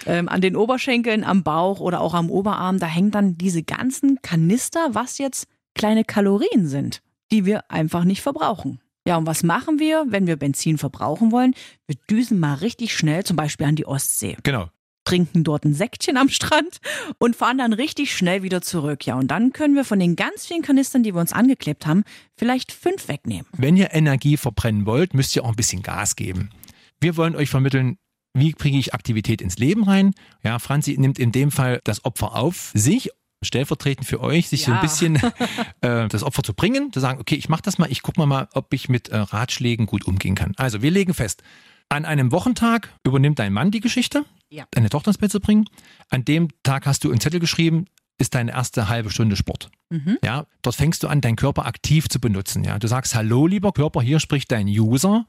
Ähm, 0.06 0.30
an 0.30 0.42
den 0.42 0.56
Oberschenkeln, 0.56 1.24
am 1.24 1.44
Bauch 1.44 1.80
oder 1.80 2.02
auch 2.02 2.14
am 2.14 2.30
Oberarm, 2.30 2.80
da 2.80 2.88
hängen 2.88 3.12
dann 3.12 3.38
diese 3.38 3.64
ganzen 3.64 4.22
Kanister, 4.22 4.90
was 4.94 5.18
jetzt 5.18 5.48
kleine 5.76 6.04
Kalorien 6.06 6.68
sind, 6.68 7.02
die 7.32 7.46
wir 7.46 7.70
einfach 7.72 8.04
nicht 8.04 8.22
verbrauchen. 8.22 8.80
Ja, 9.06 9.18
und 9.18 9.26
was 9.26 9.44
machen 9.44 9.80
wir, 9.80 10.06
wenn 10.10 10.28
wir 10.28 10.36
Benzin 10.36 10.78
verbrauchen 10.78 11.32
wollen? 11.32 11.54
Wir 11.88 11.96
düsen 12.10 12.40
mal 12.40 12.56
richtig 12.56 12.94
schnell, 12.96 13.24
zum 13.24 13.36
Beispiel 13.38 13.66
an 13.68 13.76
die 13.76 13.86
Ostsee 13.86 14.36
Genau. 14.44 14.70
trinken 15.06 15.46
dort 15.46 15.64
ein 15.64 15.74
Säckchen 15.74 16.18
am 16.18 16.28
Strand 16.30 16.80
und 17.18 17.36
fahren 17.36 17.58
dann 17.58 17.72
richtig 17.74 18.14
schnell 18.14 18.44
wieder 18.44 18.62
zurück. 18.62 19.06
Ja, 19.06 19.16
und 19.16 19.30
dann 19.30 19.54
können 19.54 19.76
wir 19.76 19.86
von 19.86 20.00
den 20.00 20.16
ganz 20.18 20.46
vielen 20.46 20.62
Kanistern, 20.62 21.04
die 21.04 21.14
wir 21.14 21.22
uns 21.22 21.32
angeklebt 21.32 21.86
haben, 21.86 22.04
vielleicht 22.36 22.72
fünf 22.74 23.08
wegnehmen. 23.08 23.46
Wenn 23.58 23.78
ihr 23.78 23.94
Energie 23.94 24.36
verbrennen 24.36 24.86
wollt, 24.86 25.14
müsst 25.14 25.36
ihr 25.38 25.44
auch 25.46 25.50
ein 25.50 25.56
bisschen 25.56 25.84
Gas 25.84 26.16
geben. 26.18 26.50
Wir 27.00 27.18
wollen 27.18 27.36
euch 27.36 27.50
vermitteln, 27.50 27.98
wie 28.34 28.54
kriege 28.54 28.78
ich 28.78 28.94
Aktivität 28.94 29.42
ins 29.42 29.58
Leben 29.58 29.84
rein? 29.84 30.14
Ja, 30.44 30.60
Franzi 30.60 30.96
nimmt 30.98 31.18
in 31.20 31.32
dem 31.32 31.52
Fall 31.52 31.82
das 31.84 32.06
Opfer 32.06 32.36
auf 32.36 32.72
sich, 32.74 33.10
stellvertretend 33.44 34.06
für 34.08 34.20
euch, 34.22 34.48
sich 34.50 34.64
so 34.66 34.72
ein 34.72 34.76
Ja. 34.78 34.82
bisschen 34.82 35.16
äh, 35.82 36.08
das 36.08 36.24
Opfer 36.24 36.44
zu 36.44 36.54
bringen, 36.54 36.92
zu 36.94 37.00
sagen, 37.00 37.20
okay, 37.20 37.36
ich 37.36 37.50
mache 37.50 37.62
das 37.64 37.78
mal, 37.78 37.92
ich 37.92 38.02
gucke 38.02 38.20
mal, 38.20 38.26
mal, 38.26 38.48
ob 38.54 38.74
ich 38.74 38.90
mit 38.90 39.10
äh, 39.10 39.18
Ratschlägen 39.18 39.86
gut 39.86 40.06
umgehen 40.06 40.36
kann. 40.36 40.54
Also 40.58 40.82
wir 40.82 40.92
legen 40.92 41.14
fest, 41.14 41.44
an 41.90 42.06
einem 42.06 42.32
Wochentag 42.32 42.94
übernimmt 43.06 43.40
dein 43.40 43.54
Mann 43.54 43.72
die 43.72 43.80
Geschichte, 43.80 44.26
Ja. 44.50 44.66
deine 44.72 44.90
Tochter 44.90 45.10
ins 45.12 45.18
Bett 45.20 45.32
zu 45.32 45.40
bringen. 45.40 45.66
An 46.10 46.26
dem 46.26 46.50
Tag 46.64 46.86
hast 46.86 47.04
du 47.04 47.10
einen 47.12 47.22
Zettel 47.22 47.40
geschrieben, 47.40 47.86
ist 48.20 48.34
deine 48.36 48.52
erste 48.52 48.90
halbe 48.90 49.10
Stunde 49.12 49.36
Sport. 49.36 49.70
Mhm. 49.90 50.18
Ja, 50.24 50.48
dort 50.64 50.76
fängst 50.76 51.04
du 51.04 51.08
an, 51.08 51.22
deinen 51.22 51.36
Körper 51.38 51.66
aktiv 51.66 52.10
zu 52.10 52.20
benutzen. 52.20 52.64
Ja, 52.64 52.78
du 52.80 52.88
sagst, 52.88 53.14
hallo, 53.16 53.46
lieber 53.48 53.72
Körper, 53.72 54.02
hier 54.02 54.20
spricht 54.20 54.52
dein 54.52 54.68
User. 54.68 55.26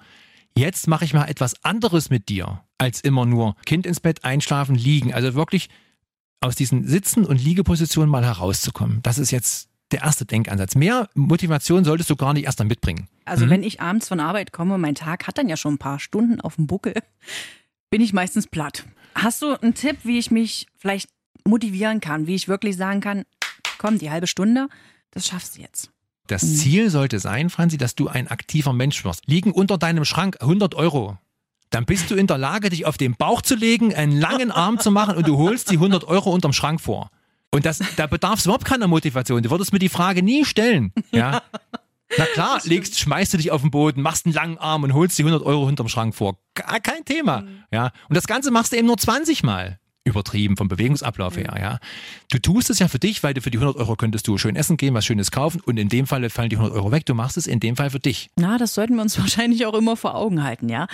Jetzt 0.59 0.89
mache 0.89 1.05
ich 1.05 1.15
mal 1.15 1.27
etwas 1.27 1.63
anderes 1.65 2.11
mit 2.11 2.29
dir, 2.29 2.65
als 2.79 3.01
immer 3.01 3.25
nur 3.27 3.55
Kind 3.65 3.87
ins 3.87 4.01
Bett, 4.01 4.25
einschlafen, 4.25 4.75
liegen. 4.75 5.15
Also 5.15 5.35
wirklich 5.35 5.69
aus 6.41 6.57
diesen 6.57 6.87
Sitzen- 6.87 7.25
und 7.25 7.37
Liegepositionen 7.43 8.11
mal 8.11 8.25
herauszukommen. 8.25 9.01
Das 9.03 9.19
ist 9.19 9.31
jetzt 9.31 9.69
der 9.93 10.03
erste 10.03 10.25
Denkansatz. 10.27 10.75
Mehr 10.75 11.09
Motivation 11.15 11.85
solltest 11.85 12.11
du 12.11 12.17
gar 12.17 12.33
nicht 12.35 12.45
erst 12.45 12.59
dann 12.61 12.67
mitbringen. 12.67 13.09
Also 13.25 13.47
Mhm. 13.47 13.51
wenn 13.51 13.63
ich 13.63 13.81
abends 13.81 14.09
von 14.09 14.19
Arbeit 14.21 14.53
komme, 14.53 14.79
mein 14.79 14.95
Tag 14.97 15.27
hat 15.29 15.39
dann 15.39 15.49
ja 15.49 15.57
schon 15.57 15.75
ein 15.75 15.79
paar 15.79 16.01
Stunden 16.01 16.41
auf 16.41 16.57
dem 16.57 16.67
Buckel, 16.67 16.95
bin 17.91 18.01
ich 18.01 18.13
meistens 18.13 18.47
platt. 18.49 18.85
Hast 19.15 19.43
du 19.43 19.55
einen 19.61 19.75
Tipp, 19.75 19.99
wie 20.03 20.19
ich 20.19 20.31
mich 20.31 20.67
vielleicht 20.77 21.09
motivieren 21.45 22.01
kann, 22.01 22.27
wie 22.27 22.35
ich 22.35 22.49
wirklich 22.49 22.77
sagen 22.77 23.01
kann, 23.01 23.25
komm, 23.79 23.99
die 23.99 24.11
halbe 24.11 24.27
Stunde, 24.27 24.69
das 25.13 25.27
schaffst 25.27 25.57
du 25.57 25.63
jetzt. 25.63 25.91
Das 26.29 26.43
Mhm. 26.45 26.55
Ziel 26.55 26.91
sollte 26.91 27.19
sein, 27.19 27.51
Franzi, 27.51 27.77
dass 27.77 27.95
du 27.95 28.09
ein 28.09 28.29
aktiver 28.29 28.73
Mensch 28.73 29.05
wirst. 29.05 29.23
Liegen 29.27 29.51
unter 29.51 29.77
deinem 29.79 30.05
Schrank 30.05 30.37
100 30.41 30.75
Euro. 30.77 31.19
Dann 31.71 31.85
bist 31.85 32.11
du 32.11 32.15
in 32.15 32.27
der 32.27 32.39
Lage, 32.39 32.71
dich 32.71 32.87
auf 32.87 32.97
den 32.97 33.15
Bauch 33.17 33.43
zu 33.43 33.55
legen, 33.55 33.95
einen 33.95 34.19
langen 34.19 34.51
Arm 34.51 34.79
zu 34.79 34.91
machen 34.91 35.17
und 35.17 35.27
du 35.29 35.37
holst 35.37 35.71
die 35.71 35.77
100 35.77 36.05
Euro 36.05 36.31
unterm 36.33 36.53
Schrank 36.53 36.81
vor. 36.81 37.11
Und 37.51 37.67
das, 37.67 37.81
da 37.97 38.07
bedarf 38.07 38.39
es 38.39 38.45
überhaupt 38.47 38.65
keiner 38.65 38.87
Motivation. 38.89 39.43
Du 39.43 39.51
würdest 39.51 39.73
mir 39.73 39.79
die 39.79 39.89
Frage 39.89 40.23
nie 40.23 40.45
stellen. 40.45 40.93
Ja? 41.13 41.43
Na 42.17 42.25
klar, 42.33 42.61
legst, 42.65 42.99
schmeißt 42.99 43.35
du 43.35 43.37
dich 43.39 43.51
auf 43.51 43.61
den 43.61 43.71
Boden, 43.71 44.01
machst 44.01 44.25
einen 44.25 44.35
langen 44.35 44.57
Arm 44.59 44.83
und 44.83 44.95
holst 44.95 45.19
die 45.19 45.23
100 45.25 45.43
Euro 45.43 45.67
hinterm 45.67 45.89
Schrank 45.89 46.15
vor. 46.15 46.39
Kein 46.55 47.05
Thema. 47.05 47.45
Ja? 47.71 47.91
Und 48.09 48.17
das 48.17 48.27
Ganze 48.27 48.51
machst 48.51 48.73
du 48.73 48.77
eben 48.77 48.87
nur 48.87 48.97
20 48.97 49.43
Mal. 49.43 49.79
Übertrieben 50.09 50.57
vom 50.57 50.69
Bewegungsablauf 50.69 51.37
her, 51.37 51.55
ja. 51.59 51.79
Du 52.31 52.39
tust 52.39 52.71
es 52.71 52.79
ja 52.79 52.89
für 52.89 52.99
dich, 52.99 53.23
weil 53.23 53.35
du 53.35 53.41
für 53.41 53.51
die 53.51 53.59
100 53.59 53.77
Euro 53.77 53.97
könntest 53.97 54.27
du 54.27 54.39
schön 54.39 54.57
essen 54.57 54.77
gehen, 54.77 54.95
was 54.95 55.05
Schönes 55.05 55.31
kaufen 55.31 55.61
und 55.65 55.77
in 55.79 55.89
dem 55.89 56.07
Fall 56.07 56.29
fallen 56.31 56.51
die 56.51 56.57
100 56.57 56.77
Euro 56.77 56.91
weg. 56.91 57.07
Du 57.07 57.15
machst 57.15 57.37
es 57.37 57.47
in 57.47 57.61
dem 57.61 57.77
Fall 57.77 57.91
für 57.91 58.01
dich. 58.01 58.31
Na, 58.37 58.59
das 58.59 58.75
sollten 58.75 58.97
wir 58.97 59.03
uns 59.03 59.19
wahrscheinlich 59.21 59.67
auch 59.67 59.75
immer 59.75 59.97
vor 59.97 60.15
Augen 60.15 60.43
halten, 60.43 60.69
ja. 60.69 60.87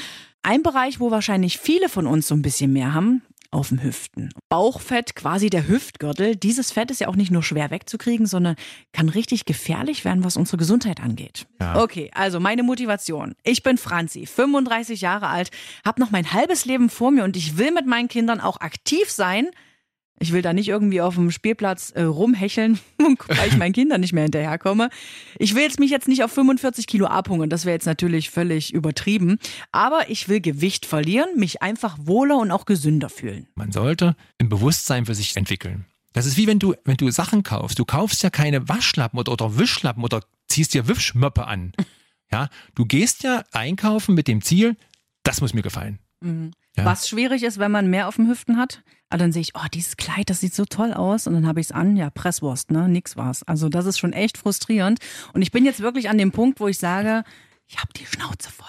Ein 0.42 0.62
Bereich, 0.62 1.00
wo 1.00 1.10
wahrscheinlich 1.10 1.58
viele 1.58 1.88
von 1.88 2.06
uns 2.06 2.28
so 2.28 2.34
ein 2.34 2.42
bisschen 2.42 2.72
mehr 2.72 2.92
haben, 2.92 3.22
auf 3.54 3.68
den 3.68 3.82
Hüften. 3.82 4.30
Bauchfett, 4.48 5.14
quasi 5.14 5.48
der 5.48 5.68
Hüftgürtel. 5.68 6.36
Dieses 6.36 6.72
Fett 6.72 6.90
ist 6.90 7.00
ja 7.00 7.08
auch 7.08 7.16
nicht 7.16 7.30
nur 7.30 7.42
schwer 7.42 7.70
wegzukriegen, 7.70 8.26
sondern 8.26 8.56
kann 8.92 9.08
richtig 9.08 9.44
gefährlich 9.44 10.04
werden, 10.04 10.24
was 10.24 10.36
unsere 10.36 10.56
Gesundheit 10.56 11.00
angeht. 11.00 11.46
Ja. 11.60 11.80
Okay, 11.80 12.10
also 12.14 12.40
meine 12.40 12.62
Motivation. 12.62 13.34
Ich 13.42 13.62
bin 13.62 13.78
Franzi, 13.78 14.26
35 14.26 15.00
Jahre 15.00 15.28
alt, 15.28 15.50
habe 15.84 16.00
noch 16.00 16.10
mein 16.10 16.32
halbes 16.32 16.64
Leben 16.64 16.90
vor 16.90 17.10
mir 17.10 17.24
und 17.24 17.36
ich 17.36 17.56
will 17.56 17.72
mit 17.72 17.86
meinen 17.86 18.08
Kindern 18.08 18.40
auch 18.40 18.60
aktiv 18.60 19.10
sein. 19.10 19.48
Ich 20.20 20.32
will 20.32 20.42
da 20.42 20.52
nicht 20.52 20.68
irgendwie 20.68 21.00
auf 21.00 21.16
dem 21.16 21.30
Spielplatz 21.30 21.90
äh, 21.90 22.02
rumhecheln, 22.02 22.78
weil 22.98 23.48
ich 23.48 23.56
meinen 23.56 23.72
Kindern 23.72 24.00
nicht 24.00 24.12
mehr 24.12 24.22
hinterherkomme. 24.22 24.90
Ich 25.38 25.54
will 25.54 25.62
jetzt 25.62 25.80
mich 25.80 25.90
jetzt 25.90 26.08
nicht 26.08 26.22
auf 26.22 26.32
45 26.32 26.86
Kilo 26.86 27.06
abhungern, 27.06 27.50
das 27.50 27.64
wäre 27.64 27.74
jetzt 27.74 27.86
natürlich 27.86 28.30
völlig 28.30 28.72
übertrieben. 28.72 29.38
Aber 29.72 30.08
ich 30.08 30.28
will 30.28 30.40
Gewicht 30.40 30.86
verlieren, 30.86 31.28
mich 31.36 31.62
einfach 31.62 31.98
wohler 32.00 32.38
und 32.38 32.50
auch 32.50 32.64
gesünder 32.64 33.08
fühlen. 33.08 33.48
Man 33.54 33.72
sollte 33.72 34.16
ein 34.38 34.48
Bewusstsein 34.48 35.06
für 35.06 35.14
sich 35.14 35.36
entwickeln. 35.36 35.86
Das 36.12 36.26
ist 36.26 36.36
wie 36.36 36.46
wenn 36.46 36.60
du, 36.60 36.74
wenn 36.84 36.96
du 36.96 37.10
Sachen 37.10 37.42
kaufst. 37.42 37.78
Du 37.78 37.84
kaufst 37.84 38.22
ja 38.22 38.30
keine 38.30 38.68
Waschlappen 38.68 39.18
oder, 39.18 39.32
oder 39.32 39.58
Wischlappen 39.58 40.04
oder 40.04 40.22
ziehst 40.46 40.74
dir 40.74 40.88
Wischmöppe 40.88 41.46
an. 41.46 41.72
Ja, 42.32 42.48
du 42.74 42.84
gehst 42.84 43.22
ja 43.22 43.44
einkaufen 43.52 44.14
mit 44.16 44.26
dem 44.26 44.42
Ziel, 44.42 44.76
das 45.22 45.40
muss 45.40 45.54
mir 45.54 45.62
gefallen. 45.62 46.00
Ja. 46.76 46.84
Was 46.84 47.08
schwierig 47.08 47.42
ist, 47.42 47.58
wenn 47.58 47.70
man 47.70 47.88
mehr 47.88 48.08
auf 48.08 48.16
den 48.16 48.28
Hüften 48.28 48.56
hat. 48.56 48.82
Aber 49.10 49.18
dann 49.18 49.32
sehe 49.32 49.42
ich, 49.42 49.52
oh, 49.54 49.66
dieses 49.72 49.96
Kleid, 49.96 50.28
das 50.28 50.40
sieht 50.40 50.54
so 50.54 50.64
toll 50.64 50.92
aus. 50.92 51.26
Und 51.26 51.34
dann 51.34 51.46
habe 51.46 51.60
ich 51.60 51.66
es 51.66 51.72
an, 51.72 51.96
ja, 51.96 52.10
Presswurst, 52.10 52.70
ne? 52.72 52.88
Nix 52.88 53.16
war's. 53.16 53.44
Also 53.44 53.68
das 53.68 53.86
ist 53.86 53.98
schon 53.98 54.12
echt 54.12 54.38
frustrierend. 54.38 54.98
Und 55.32 55.42
ich 55.42 55.52
bin 55.52 55.64
jetzt 55.64 55.80
wirklich 55.80 56.08
an 56.08 56.18
dem 56.18 56.32
Punkt, 56.32 56.58
wo 56.58 56.66
ich 56.66 56.78
sage, 56.78 57.22
ich 57.68 57.78
habe 57.78 57.92
die 57.94 58.06
Schnauze 58.06 58.50
voll. 58.50 58.66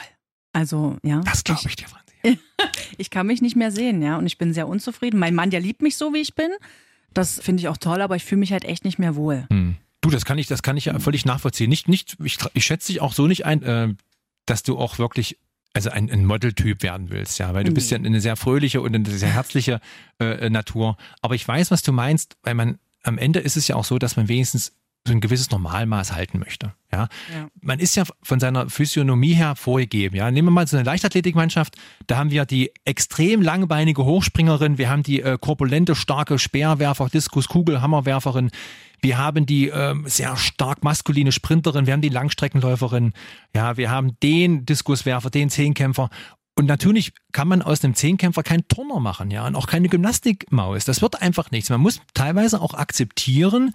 Also, 0.53 0.97
ja. 1.03 1.21
Das 1.21 1.43
glaube 1.43 1.63
ich 1.67 1.75
dir, 1.75 1.87
Franzi. 1.87 2.39
Ich 2.97 3.09
kann 3.09 3.27
mich 3.27 3.41
nicht 3.41 3.55
mehr 3.55 3.71
sehen, 3.71 4.01
ja. 4.01 4.17
Und 4.17 4.25
ich 4.25 4.37
bin 4.37 4.53
sehr 4.53 4.67
unzufrieden. 4.67 5.19
Mein 5.19 5.35
Mann, 5.35 5.49
der 5.49 5.59
liebt 5.59 5.81
mich 5.81 5.97
so, 5.97 6.13
wie 6.13 6.21
ich 6.21 6.35
bin. 6.35 6.49
Das 7.13 7.39
finde 7.39 7.61
ich 7.61 7.67
auch 7.67 7.77
toll, 7.77 8.01
aber 8.01 8.15
ich 8.15 8.23
fühle 8.23 8.39
mich 8.39 8.51
halt 8.51 8.65
echt 8.65 8.85
nicht 8.85 8.99
mehr 8.99 9.15
wohl. 9.15 9.45
Hm. 9.49 9.75
Du, 10.01 10.09
das 10.09 10.25
kann 10.25 10.37
ich, 10.37 10.47
das 10.47 10.61
kann 10.61 10.77
ich 10.77 10.85
ja 10.85 10.99
völlig 10.99 11.25
nachvollziehen. 11.25 11.69
Nicht, 11.69 11.87
nicht, 11.87 12.17
ich, 12.23 12.37
ich 12.53 12.65
schätze 12.65 12.87
dich 12.87 13.01
auch 13.01 13.13
so 13.13 13.27
nicht 13.27 13.45
ein, 13.45 13.63
äh, 13.63 13.93
dass 14.45 14.63
du 14.63 14.77
auch 14.77 14.99
wirklich 14.99 15.39
also 15.75 15.89
ein, 15.89 16.09
ein 16.09 16.25
Modeltyp 16.25 16.83
werden 16.83 17.09
willst, 17.09 17.37
ja, 17.37 17.53
weil 17.53 17.65
du 17.65 17.73
bist 17.73 17.91
ja 17.91 17.97
eine 17.97 18.21
sehr 18.21 18.37
fröhliche 18.37 18.79
und 18.79 18.95
eine 18.95 19.09
sehr 19.09 19.33
herzliche 19.33 19.81
äh, 20.19 20.49
Natur. 20.49 20.95
Aber 21.21 21.35
ich 21.35 21.45
weiß, 21.45 21.69
was 21.69 21.83
du 21.83 21.91
meinst, 21.91 22.37
weil 22.43 22.53
man 22.53 22.79
am 23.03 23.17
Ende 23.17 23.39
ist 23.39 23.57
es 23.57 23.67
ja 23.67 23.75
auch 23.75 23.83
so, 23.83 23.99
dass 23.99 24.15
man 24.15 24.29
wenigstens 24.29 24.71
so 25.07 25.13
ein 25.13 25.21
gewisses 25.21 25.51
Normalmaß 25.51 26.13
halten 26.13 26.39
möchte. 26.39 26.73
Ja? 26.91 27.07
Ja. 27.33 27.47
Man 27.61 27.79
ist 27.79 27.95
ja 27.95 28.03
von 28.23 28.39
seiner 28.39 28.69
Physiognomie 28.69 29.33
her 29.33 29.55
vorgegeben. 29.55 30.15
Ja? 30.15 30.31
Nehmen 30.31 30.47
wir 30.47 30.51
mal 30.51 30.67
so 30.67 30.77
eine 30.77 30.85
Leichtathletikmannschaft, 30.85 31.75
da 32.07 32.17
haben 32.17 32.31
wir 32.31 32.45
die 32.45 32.71
extrem 32.85 33.41
langbeinige 33.41 34.03
Hochspringerin, 34.03 34.77
wir 34.77 34.89
haben 34.89 35.03
die 35.03 35.21
äh, 35.21 35.37
korpulente, 35.39 35.95
starke 35.95 36.39
Speerwerfer, 36.39 37.09
Diskus, 37.09 37.47
Kugel, 37.47 37.81
Hammerwerferin, 37.81 38.49
wir 39.01 39.17
haben 39.19 39.45
die 39.45 39.67
ähm, 39.67 40.05
sehr 40.07 40.35
stark 40.37 40.83
maskuline 40.83 41.31
Sprinterin, 41.31 41.85
wir 41.85 41.93
haben 41.93 42.01
die 42.01 42.09
Langstreckenläuferin, 42.09 43.13
ja, 43.53 43.77
wir 43.77 43.91
haben 43.91 44.19
den 44.21 44.65
Diskuswerfer, 44.65 45.29
den 45.29 45.49
Zehnkämpfer. 45.49 46.09
Und 46.57 46.65
natürlich 46.67 47.11
kann 47.33 47.49
man 47.49 47.61
aus 47.61 47.83
einem 47.83 47.95
Zehnkämpfer 47.95 48.41
keinen 48.41 48.67
Turner 48.69 49.01
machen, 49.01 49.29
ja, 49.29 49.45
und 49.45 49.55
auch 49.55 49.67
keine 49.67 49.89
Gymnastikmaus. 49.89 50.85
Das 50.85 51.01
wird 51.01 51.21
einfach 51.21 51.51
nichts. 51.51 51.69
Man 51.69 51.81
muss 51.81 51.99
teilweise 52.13 52.61
auch 52.61 52.73
akzeptieren, 52.73 53.73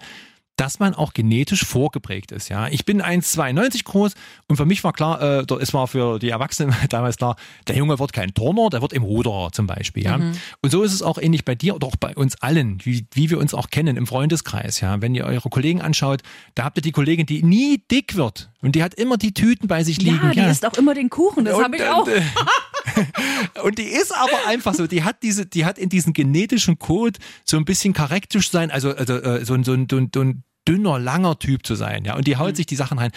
dass 0.57 0.79
man 0.79 0.93
auch 0.93 1.13
genetisch 1.13 1.65
vorgeprägt 1.65 2.31
ist. 2.31 2.49
Ja, 2.49 2.67
ich 2.67 2.85
bin 2.85 3.01
1,92 3.01 3.83
groß 3.83 4.13
und 4.47 4.57
für 4.57 4.65
mich 4.65 4.83
war 4.83 4.93
klar, 4.93 5.21
äh, 5.21 5.55
es 5.59 5.73
war 5.73 5.87
für 5.87 6.19
die 6.19 6.29
Erwachsenen 6.29 6.75
damals 6.89 7.17
klar, 7.17 7.35
der 7.67 7.75
Junge 7.75 7.97
wird 7.99 8.13
kein 8.13 8.33
Turner, 8.33 8.69
der 8.69 8.81
wird 8.81 8.93
im 8.93 9.03
Ruderer 9.03 9.51
zum 9.51 9.67
Beispiel. 9.67 10.03
Ja, 10.03 10.19
und 10.61 10.71
so 10.71 10.83
ist 10.83 10.93
es 10.93 11.01
auch 11.01 11.17
ähnlich 11.17 11.45
bei 11.45 11.55
dir 11.55 11.75
oder 11.75 11.87
auch 11.87 11.95
bei 11.95 12.15
uns 12.15 12.41
allen, 12.41 12.79
wie, 12.83 13.05
wie 13.13 13.29
wir 13.29 13.39
uns 13.39 13.53
auch 13.53 13.69
kennen 13.69 13.97
im 13.97 14.07
Freundeskreis. 14.07 14.81
Ja, 14.81 15.01
wenn 15.01 15.15
ihr 15.15 15.25
eure 15.25 15.49
Kollegen 15.49 15.81
anschaut, 15.81 16.21
da 16.55 16.63
habt 16.63 16.77
ihr 16.77 16.83
die 16.83 16.91
Kollegin, 16.91 17.25
die 17.25 17.43
nie 17.43 17.83
dick 17.89 18.15
wird 18.15 18.51
und 18.61 18.75
die 18.75 18.83
hat 18.83 18.93
immer 18.93 19.17
die 19.17 19.33
Tüten 19.33 19.67
bei 19.67 19.83
sich 19.83 20.01
liegen. 20.01 20.19
Ja, 20.33 20.45
die 20.45 20.51
isst 20.51 20.65
auch 20.65 20.73
immer 20.73 20.93
den 20.93 21.09
Kuchen, 21.09 21.45
das 21.45 21.61
habe 21.61 21.75
ich 21.75 21.83
auch. 21.83 22.05
Und, 22.05 22.13
äh, 22.13 22.21
und 23.63 23.77
die 23.77 23.83
ist 23.83 24.13
aber 24.15 24.47
einfach 24.47 24.73
so, 24.73 24.87
die 24.87 25.03
hat 25.03 25.23
diese, 25.23 25.45
die 25.45 25.65
hat 25.65 25.77
in 25.77 25.89
diesem 25.89 26.13
genetischen 26.13 26.79
Code 26.79 27.19
so 27.45 27.57
ein 27.57 27.65
bisschen 27.65 27.93
charakterisch 27.93 28.49
sein, 28.51 28.71
also, 28.71 28.91
also 28.95 29.15
äh, 29.15 29.45
so, 29.45 29.53
ein- 29.53 29.63
so, 29.63 29.73
ein, 29.73 29.87
so, 29.89 29.97
ein, 29.97 30.09
so 30.13 30.21
ein 30.21 30.43
dünner, 30.67 30.99
langer 30.99 31.39
Typ 31.39 31.65
zu 31.65 31.75
sein, 31.75 32.05
ja. 32.05 32.15
Und 32.15 32.27
die 32.27 32.35
Mhm. 32.35 32.39
haut 32.39 32.55
sich 32.55 32.65
die 32.65 32.75
Sachen 32.75 32.99
rein. 32.99 33.11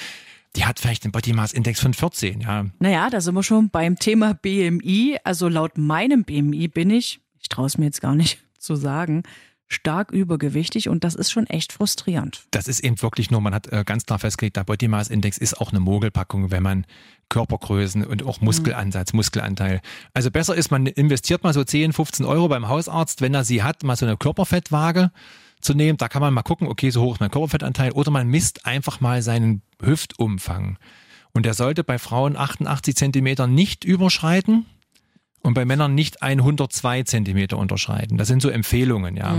Die 0.56 0.64
hat 0.64 0.78
vielleicht 0.78 1.04
einen 1.04 1.12
Body 1.12 1.32
Mass 1.32 1.52
Index 1.52 1.80
von 1.80 1.94
14, 1.94 2.40
ja. 2.40 2.66
Naja, 2.78 3.10
da 3.10 3.20
sind 3.20 3.34
wir 3.34 3.42
schon 3.42 3.70
beim 3.70 3.98
Thema 3.98 4.34
BMI. 4.34 5.18
Also 5.24 5.48
laut 5.48 5.76
meinem 5.78 6.24
BMI 6.24 6.68
bin 6.68 6.90
ich, 6.90 7.20
ich 7.40 7.48
traue 7.48 7.66
es 7.66 7.76
mir 7.76 7.86
jetzt 7.86 8.00
gar 8.00 8.14
nicht 8.14 8.38
zu 8.58 8.76
sagen, 8.76 9.24
stark 9.66 10.12
übergewichtig 10.12 10.88
und 10.88 11.02
das 11.04 11.14
ist 11.16 11.32
schon 11.32 11.46
echt 11.48 11.72
frustrierend. 11.72 12.44
Das 12.52 12.68
ist 12.68 12.80
eben 12.80 13.00
wirklich 13.02 13.30
nur, 13.30 13.40
man 13.40 13.54
hat 13.54 13.66
äh, 13.72 13.82
ganz 13.84 14.06
klar 14.06 14.18
festgelegt, 14.20 14.56
der 14.56 14.64
Body 14.64 14.86
Mass 14.88 15.08
Index 15.08 15.36
ist 15.38 15.60
auch 15.60 15.70
eine 15.70 15.80
Mogelpackung, 15.80 16.50
wenn 16.50 16.62
man 16.62 16.86
Körpergrößen 17.34 18.06
und 18.06 18.24
auch 18.24 18.40
Muskelansatz, 18.40 19.12
Muskelanteil. 19.12 19.80
Also 20.12 20.30
besser 20.30 20.54
ist, 20.54 20.70
man 20.70 20.86
investiert 20.86 21.42
mal 21.42 21.52
so 21.52 21.64
10, 21.64 21.92
15 21.92 22.24
Euro 22.24 22.46
beim 22.46 22.68
Hausarzt, 22.68 23.22
wenn 23.22 23.34
er 23.34 23.42
sie 23.42 23.64
hat, 23.64 23.82
mal 23.82 23.96
so 23.96 24.06
eine 24.06 24.16
Körperfettwaage 24.16 25.10
zu 25.60 25.74
nehmen. 25.74 25.98
Da 25.98 26.08
kann 26.08 26.22
man 26.22 26.32
mal 26.32 26.42
gucken, 26.42 26.68
okay, 26.68 26.90
so 26.90 27.02
hoch 27.02 27.14
ist 27.14 27.20
mein 27.20 27.32
Körperfettanteil. 27.32 27.90
Oder 27.90 28.12
man 28.12 28.28
misst 28.28 28.66
einfach 28.66 29.00
mal 29.00 29.20
seinen 29.20 29.62
Hüftumfang. 29.82 30.78
Und 31.32 31.44
der 31.44 31.54
sollte 31.54 31.82
bei 31.82 31.98
Frauen 31.98 32.36
88 32.36 32.94
Zentimeter 32.94 33.48
nicht 33.48 33.82
überschreiten 33.82 34.66
und 35.42 35.54
bei 35.54 35.64
Männern 35.64 35.92
nicht 35.96 36.22
102 36.22 37.02
Zentimeter 37.02 37.58
unterschreiten. 37.58 38.16
Das 38.16 38.28
sind 38.28 38.42
so 38.42 38.48
Empfehlungen, 38.48 39.16
ja. 39.16 39.34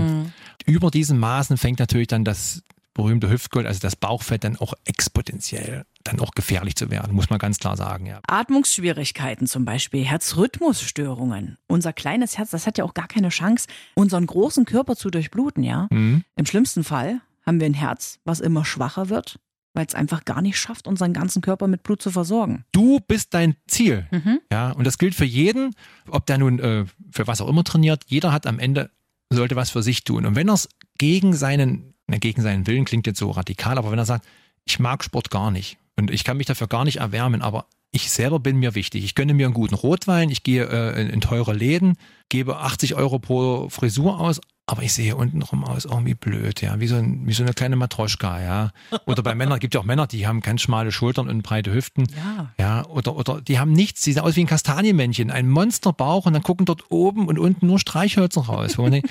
Über 0.66 0.90
diesen 0.90 1.18
Maßen 1.18 1.56
fängt 1.56 1.78
natürlich 1.78 2.08
dann 2.08 2.24
das 2.24 2.62
berühmte 2.92 3.30
Hüftgold, 3.30 3.66
also 3.66 3.80
das 3.80 3.96
Bauchfett, 3.96 4.44
dann 4.44 4.56
auch 4.56 4.74
exponentiell 4.84 5.86
dann 6.06 6.20
auch 6.20 6.32
gefährlich 6.32 6.76
zu 6.76 6.90
werden, 6.90 7.14
muss 7.14 7.30
man 7.30 7.38
ganz 7.38 7.58
klar 7.58 7.76
sagen, 7.76 8.06
ja. 8.06 8.20
Atmungsschwierigkeiten 8.26 9.46
zum 9.46 9.64
Beispiel, 9.64 10.04
Herzrhythmusstörungen. 10.04 11.56
Unser 11.66 11.92
kleines 11.92 12.38
Herz, 12.38 12.50
das 12.50 12.66
hat 12.66 12.78
ja 12.78 12.84
auch 12.84 12.94
gar 12.94 13.08
keine 13.08 13.28
Chance, 13.30 13.66
unseren 13.94 14.26
großen 14.26 14.64
Körper 14.64 14.96
zu 14.96 15.10
durchbluten, 15.10 15.62
ja. 15.62 15.88
Mhm. 15.90 16.24
Im 16.36 16.46
schlimmsten 16.46 16.84
Fall 16.84 17.20
haben 17.44 17.60
wir 17.60 17.66
ein 17.66 17.74
Herz, 17.74 18.18
was 18.24 18.40
immer 18.40 18.64
schwacher 18.64 19.08
wird, 19.08 19.38
weil 19.74 19.86
es 19.86 19.94
einfach 19.94 20.24
gar 20.24 20.42
nicht 20.42 20.58
schafft, 20.58 20.88
unseren 20.88 21.12
ganzen 21.12 21.42
Körper 21.42 21.68
mit 21.68 21.82
Blut 21.82 22.02
zu 22.02 22.10
versorgen. 22.10 22.64
Du 22.72 23.00
bist 23.00 23.34
dein 23.34 23.56
Ziel. 23.66 24.06
Mhm. 24.10 24.40
Ja, 24.50 24.72
und 24.72 24.84
das 24.84 24.98
gilt 24.98 25.14
für 25.14 25.24
jeden, 25.24 25.74
ob 26.08 26.26
der 26.26 26.38
nun 26.38 26.58
äh, 26.58 26.86
für 27.10 27.26
was 27.26 27.40
auch 27.40 27.48
immer 27.48 27.64
trainiert. 27.64 28.04
Jeder 28.06 28.32
hat 28.32 28.46
am 28.46 28.58
Ende, 28.58 28.90
sollte 29.30 29.56
was 29.56 29.70
für 29.70 29.82
sich 29.82 30.04
tun. 30.04 30.26
Und 30.26 30.34
wenn 30.34 30.48
er 30.48 30.54
es 30.54 30.68
gegen 30.98 31.34
seinen, 31.34 31.94
na, 32.06 32.18
gegen 32.18 32.42
seinen 32.42 32.66
Willen 32.66 32.84
klingt 32.84 33.06
jetzt 33.06 33.18
so 33.18 33.30
radikal, 33.30 33.78
aber 33.78 33.90
wenn 33.90 33.98
er 33.98 34.06
sagt, 34.06 34.26
ich 34.64 34.78
mag 34.78 35.04
Sport 35.04 35.30
gar 35.30 35.50
nicht 35.50 35.78
und 35.98 36.10
ich 36.10 36.24
kann 36.24 36.36
mich 36.36 36.46
dafür 36.46 36.66
gar 36.66 36.84
nicht 36.84 36.98
erwärmen, 36.98 37.42
aber 37.42 37.66
ich 37.90 38.10
selber 38.10 38.38
bin 38.38 38.58
mir 38.58 38.74
wichtig. 38.74 39.04
Ich 39.04 39.14
gönne 39.14 39.32
mir 39.32 39.46
einen 39.46 39.54
guten 39.54 39.74
Rotwein, 39.74 40.30
ich 40.30 40.42
gehe 40.42 40.64
äh, 40.64 41.00
in, 41.00 41.08
in 41.08 41.20
teure 41.20 41.54
Läden, 41.54 41.96
gebe 42.28 42.58
80 42.58 42.94
Euro 42.94 43.18
pro 43.18 43.68
Frisur 43.70 44.20
aus, 44.20 44.40
aber 44.66 44.82
ich 44.82 44.92
sehe 44.92 45.16
untenrum 45.16 45.64
aus 45.64 45.84
irgendwie 45.84 46.14
blöd, 46.14 46.60
ja, 46.60 46.80
wie 46.80 46.88
so, 46.88 46.96
ein, 46.96 47.26
wie 47.26 47.32
so 47.32 47.44
eine 47.44 47.54
kleine 47.54 47.76
Matroschka, 47.76 48.42
ja. 48.42 48.72
Oder 49.06 49.22
bei 49.22 49.34
Männern, 49.34 49.60
gibt 49.60 49.74
ja 49.74 49.80
auch 49.80 49.84
Männer, 49.84 50.06
die 50.06 50.26
haben 50.26 50.40
ganz 50.40 50.60
schmale 50.60 50.90
Schultern 50.92 51.28
und 51.28 51.42
breite 51.42 51.72
Hüften. 51.72 52.06
Ja. 52.16 52.52
Ja, 52.58 52.86
oder, 52.86 53.16
oder 53.16 53.40
die 53.40 53.58
haben 53.58 53.72
nichts, 53.72 54.02
die 54.02 54.12
sehen 54.12 54.22
aus 54.22 54.36
wie 54.36 54.40
ein 54.40 54.48
Kastanienmännchen, 54.48 55.30
ein 55.30 55.48
Monsterbauch 55.48 56.26
und 56.26 56.32
dann 56.32 56.42
gucken 56.42 56.66
dort 56.66 56.90
oben 56.90 57.28
und 57.28 57.38
unten 57.38 57.66
nur 57.66 57.78
Streichhölzer 57.78 58.42
raus. 58.42 58.76
Wo 58.76 58.82
man 58.82 58.92
denkt, 58.92 59.10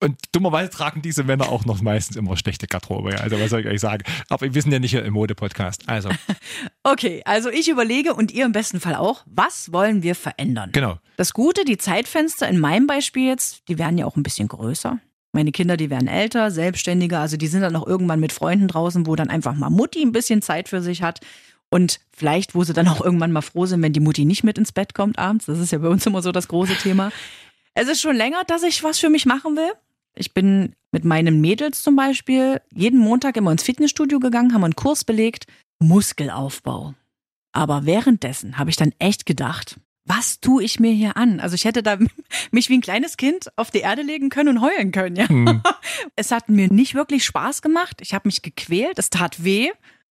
und 0.00 0.16
dummerweise 0.32 0.70
tragen 0.70 1.02
diese 1.02 1.24
Männer 1.24 1.48
auch 1.48 1.64
noch 1.64 1.80
meistens 1.80 2.16
immer 2.16 2.36
schlechte 2.36 2.66
Garderobe. 2.66 3.20
Also 3.20 3.40
was 3.40 3.50
soll 3.50 3.60
ich 3.60 3.66
euch 3.66 3.80
sagen? 3.80 4.04
Aber 4.28 4.52
wir 4.52 4.62
sind 4.62 4.72
ja 4.72 4.78
nicht 4.78 4.90
hier 4.90 5.04
im 5.04 5.14
Mode-Podcast. 5.14 5.88
Also, 5.88 6.10
Okay, 6.82 7.22
also 7.24 7.48
ich 7.50 7.68
überlege 7.68 8.14
und 8.14 8.32
ihr 8.32 8.44
im 8.44 8.52
besten 8.52 8.80
Fall 8.80 8.94
auch, 8.94 9.22
was 9.26 9.72
wollen 9.72 10.02
wir 10.02 10.14
verändern? 10.14 10.70
genau. 10.72 10.98
Das 11.16 11.32
Gute, 11.32 11.64
die 11.64 11.78
Zeitfenster 11.78 12.48
in 12.48 12.58
meinem 12.58 12.86
Beispiel 12.86 13.28
jetzt, 13.28 13.68
die 13.68 13.78
werden 13.78 13.96
ja 13.98 14.04
auch 14.04 14.16
ein 14.16 14.22
bisschen 14.24 14.48
größer. 14.48 14.98
Meine 15.32 15.52
Kinder, 15.52 15.76
die 15.76 15.90
werden 15.90 16.08
älter, 16.08 16.50
selbstständiger, 16.50 17.20
also 17.20 17.36
die 17.36 17.46
sind 17.46 17.62
dann 17.62 17.74
auch 17.76 17.86
irgendwann 17.86 18.20
mit 18.20 18.32
Freunden 18.32 18.68
draußen, 18.68 19.06
wo 19.06 19.16
dann 19.16 19.30
einfach 19.30 19.54
mal 19.54 19.70
Mutti 19.70 20.02
ein 20.02 20.12
bisschen 20.12 20.42
Zeit 20.42 20.68
für 20.68 20.82
sich 20.82 21.02
hat. 21.02 21.20
Und 21.70 21.98
vielleicht, 22.12 22.54
wo 22.54 22.62
sie 22.62 22.72
dann 22.72 22.86
auch 22.86 23.00
irgendwann 23.00 23.32
mal 23.32 23.42
froh 23.42 23.66
sind, 23.66 23.82
wenn 23.82 23.92
die 23.92 24.00
Mutti 24.00 24.24
nicht 24.24 24.44
mit 24.44 24.58
ins 24.58 24.70
Bett 24.70 24.94
kommt 24.94 25.18
abends. 25.18 25.46
Das 25.46 25.58
ist 25.58 25.72
ja 25.72 25.78
bei 25.78 25.88
uns 25.88 26.06
immer 26.06 26.22
so 26.22 26.30
das 26.30 26.46
große 26.48 26.76
Thema. 26.76 27.10
Es 27.74 27.88
ist 27.88 28.00
schon 28.00 28.14
länger, 28.14 28.42
dass 28.46 28.62
ich 28.62 28.84
was 28.84 29.00
für 29.00 29.08
mich 29.08 29.26
machen 29.26 29.56
will. 29.56 29.72
Ich 30.14 30.32
bin 30.32 30.74
mit 30.92 31.04
meinen 31.04 31.40
Mädels 31.40 31.82
zum 31.82 31.96
Beispiel 31.96 32.60
jeden 32.72 32.98
Montag 32.98 33.36
immer 33.36 33.52
ins 33.52 33.64
Fitnessstudio 33.64 34.20
gegangen, 34.20 34.54
haben 34.54 34.64
einen 34.64 34.76
Kurs 34.76 35.04
belegt, 35.04 35.46
Muskelaufbau. 35.80 36.94
Aber 37.52 37.86
währenddessen 37.86 38.58
habe 38.58 38.70
ich 38.70 38.76
dann 38.76 38.92
echt 38.98 39.26
gedacht, 39.26 39.78
was 40.06 40.40
tue 40.40 40.62
ich 40.62 40.80
mir 40.80 40.92
hier 40.92 41.16
an? 41.16 41.40
Also 41.40 41.54
ich 41.54 41.64
hätte 41.64 41.82
da 41.82 41.98
mich 42.50 42.68
wie 42.68 42.74
ein 42.74 42.82
kleines 42.82 43.16
Kind 43.16 43.48
auf 43.56 43.70
die 43.70 43.80
Erde 43.80 44.02
legen 44.02 44.28
können 44.28 44.56
und 44.56 44.62
heulen 44.62 44.92
können, 44.92 45.16
ja. 45.16 45.28
Hm. 45.28 45.62
Es 46.16 46.30
hat 46.30 46.48
mir 46.48 46.72
nicht 46.72 46.94
wirklich 46.94 47.24
Spaß 47.24 47.62
gemacht. 47.62 48.00
Ich 48.00 48.14
habe 48.14 48.28
mich 48.28 48.42
gequält, 48.42 48.98
es 48.98 49.10
tat 49.10 49.42
weh. 49.44 49.70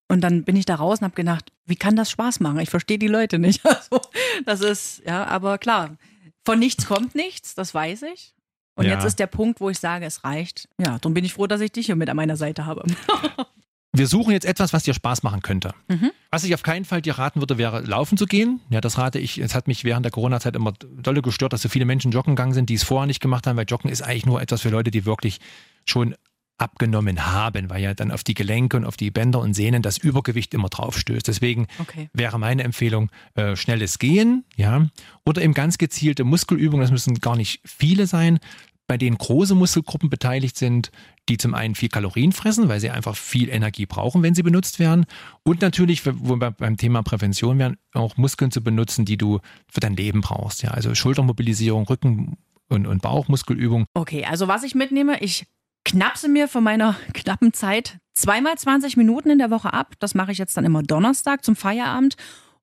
Und 0.09 0.21
dann 0.21 0.43
bin 0.43 0.55
ich 0.55 0.65
da 0.65 0.75
raus 0.75 0.99
und 0.99 1.05
habe 1.05 1.15
gedacht, 1.15 1.51
wie 1.65 1.75
kann 1.75 1.95
das 1.95 2.11
Spaß 2.11 2.39
machen? 2.39 2.59
Ich 2.59 2.69
verstehe 2.69 2.99
die 2.99 3.07
Leute 3.07 3.39
nicht. 3.39 3.61
Also, 3.65 4.01
das 4.45 4.61
ist, 4.61 5.01
ja, 5.05 5.25
aber 5.25 5.57
klar, 5.57 5.97
von 6.45 6.59
nichts 6.59 6.87
kommt 6.87 7.15
nichts, 7.15 7.55
das 7.55 7.73
weiß 7.73 8.03
ich. 8.13 8.33
Und 8.75 8.85
Ja. 8.85 8.93
jetzt 8.93 9.03
ist 9.05 9.19
der 9.19 9.27
Punkt, 9.27 9.61
wo 9.61 9.69
ich 9.69 9.79
sage, 9.79 10.05
es 10.05 10.23
reicht. 10.23 10.67
Ja, 10.79 10.97
darum 10.99 11.13
bin 11.13 11.23
ich 11.25 11.33
froh, 11.33 11.47
dass 11.47 11.61
ich 11.61 11.71
dich 11.71 11.85
hier 11.87 11.95
mit 11.95 12.09
an 12.09 12.15
meiner 12.15 12.35
Seite 12.37 12.65
habe. 12.65 12.83
Wir 13.95 14.07
suchen 14.07 14.31
jetzt 14.31 14.45
etwas, 14.45 14.73
was 14.73 14.81
dir 14.81 14.95
Spaß 14.95 15.21
machen 15.21 15.43
könnte. 15.43 15.75
Mhm. 15.87 16.09
Was 16.31 16.43
ich 16.43 16.55
auf 16.55 16.63
keinen 16.63 16.83
Fall 16.83 17.03
dir 17.03 17.19
raten 17.19 17.39
würde, 17.41 17.59
wäre 17.59 17.81
laufen 17.81 18.17
zu 18.17 18.25
gehen. 18.25 18.59
Ja, 18.71 18.81
das 18.81 18.97
rate 18.97 19.19
ich. 19.19 19.37
Es 19.37 19.53
hat 19.53 19.67
mich 19.67 19.83
während 19.83 20.03
der 20.03 20.11
Corona-Zeit 20.11 20.55
immer 20.55 20.73
dolle 20.81 21.21
gestört, 21.21 21.53
dass 21.53 21.61
so 21.61 21.69
viele 21.69 21.85
Menschen 21.85 22.09
joggen 22.11 22.35
gegangen 22.35 22.53
sind, 22.53 22.69
die 22.69 22.73
es 22.73 22.83
vorher 22.83 23.05
nicht 23.05 23.19
gemacht 23.19 23.45
haben, 23.45 23.55
weil 23.55 23.65
Joggen 23.69 23.91
ist 23.91 24.01
eigentlich 24.01 24.25
nur 24.25 24.41
etwas 24.41 24.61
für 24.61 24.69
Leute, 24.69 24.89
die 24.89 25.05
wirklich 25.05 25.39
schon 25.85 26.15
abgenommen 26.63 27.25
haben, 27.27 27.69
weil 27.69 27.81
ja 27.83 27.93
dann 27.93 28.11
auf 28.11 28.23
die 28.23 28.33
Gelenke 28.33 28.77
und 28.77 28.85
auf 28.85 28.97
die 28.97 29.11
Bänder 29.11 29.39
und 29.39 29.53
Sehnen 29.53 29.81
das 29.81 29.97
Übergewicht 29.97 30.53
immer 30.53 30.69
drauf 30.69 30.97
stößt. 30.97 31.27
Deswegen 31.27 31.67
Okay. 31.79 32.09
wäre 32.13 32.39
meine 32.39 32.63
Empfehlung 32.63 33.11
äh, 33.35 33.55
schnelles 33.55 33.99
Gehen, 33.99 34.45
ja, 34.55 34.87
oder 35.25 35.41
eben 35.41 35.53
ganz 35.53 35.77
gezielte 35.77 36.23
Muskelübungen. 36.23 36.81
Das 36.81 36.91
müssen 36.91 37.19
gar 37.19 37.35
nicht 37.35 37.61
viele 37.65 38.07
sein, 38.07 38.39
bei 38.87 38.97
denen 38.97 39.17
große 39.17 39.55
Muskelgruppen 39.55 40.09
beteiligt 40.09 40.57
sind, 40.57 40.91
die 41.29 41.37
zum 41.37 41.53
einen 41.55 41.73
viel 41.73 41.87
Kalorien 41.89 42.31
fressen, 42.33 42.67
weil 42.67 42.79
sie 42.81 42.89
einfach 42.89 43.15
viel 43.15 43.49
Energie 43.49 43.85
brauchen, 43.85 44.23
wenn 44.23 44.35
sie 44.35 44.43
benutzt 44.43 44.77
werden. 44.79 45.05
Und 45.43 45.61
natürlich, 45.61 46.05
wo 46.05 46.35
wir 46.35 46.51
beim 46.51 46.75
Thema 46.77 47.01
Prävention 47.01 47.59
wären, 47.59 47.77
auch 47.93 48.17
Muskeln 48.17 48.51
zu 48.51 48.61
benutzen, 48.61 49.05
die 49.05 49.17
du 49.17 49.39
für 49.71 49.79
dein 49.79 49.95
Leben 49.95 50.19
brauchst. 50.21 50.63
Ja, 50.63 50.71
also 50.71 50.93
Schultermobilisierung, 50.95 51.85
Rücken- 51.87 52.37
und, 52.69 52.85
und 52.87 53.01
Bauchmuskelübung. 53.01 53.85
Okay, 53.93 54.25
also 54.25 54.47
was 54.47 54.63
ich 54.63 54.75
mitnehme, 54.75 55.19
ich 55.21 55.45
knapse 55.93 56.27
mir 56.27 56.47
von 56.47 56.63
meiner 56.63 56.95
knappen 57.13 57.53
Zeit 57.53 57.99
zweimal 58.15 58.57
20 58.57 58.97
Minuten 58.97 59.29
in 59.29 59.37
der 59.37 59.51
Woche 59.51 59.73
ab. 59.73 59.93
Das 59.99 60.15
mache 60.15 60.31
ich 60.31 60.39
jetzt 60.39 60.57
dann 60.57 60.65
immer 60.65 60.81
Donnerstag 60.81 61.45
zum 61.45 61.55
Feierabend. 61.55 62.15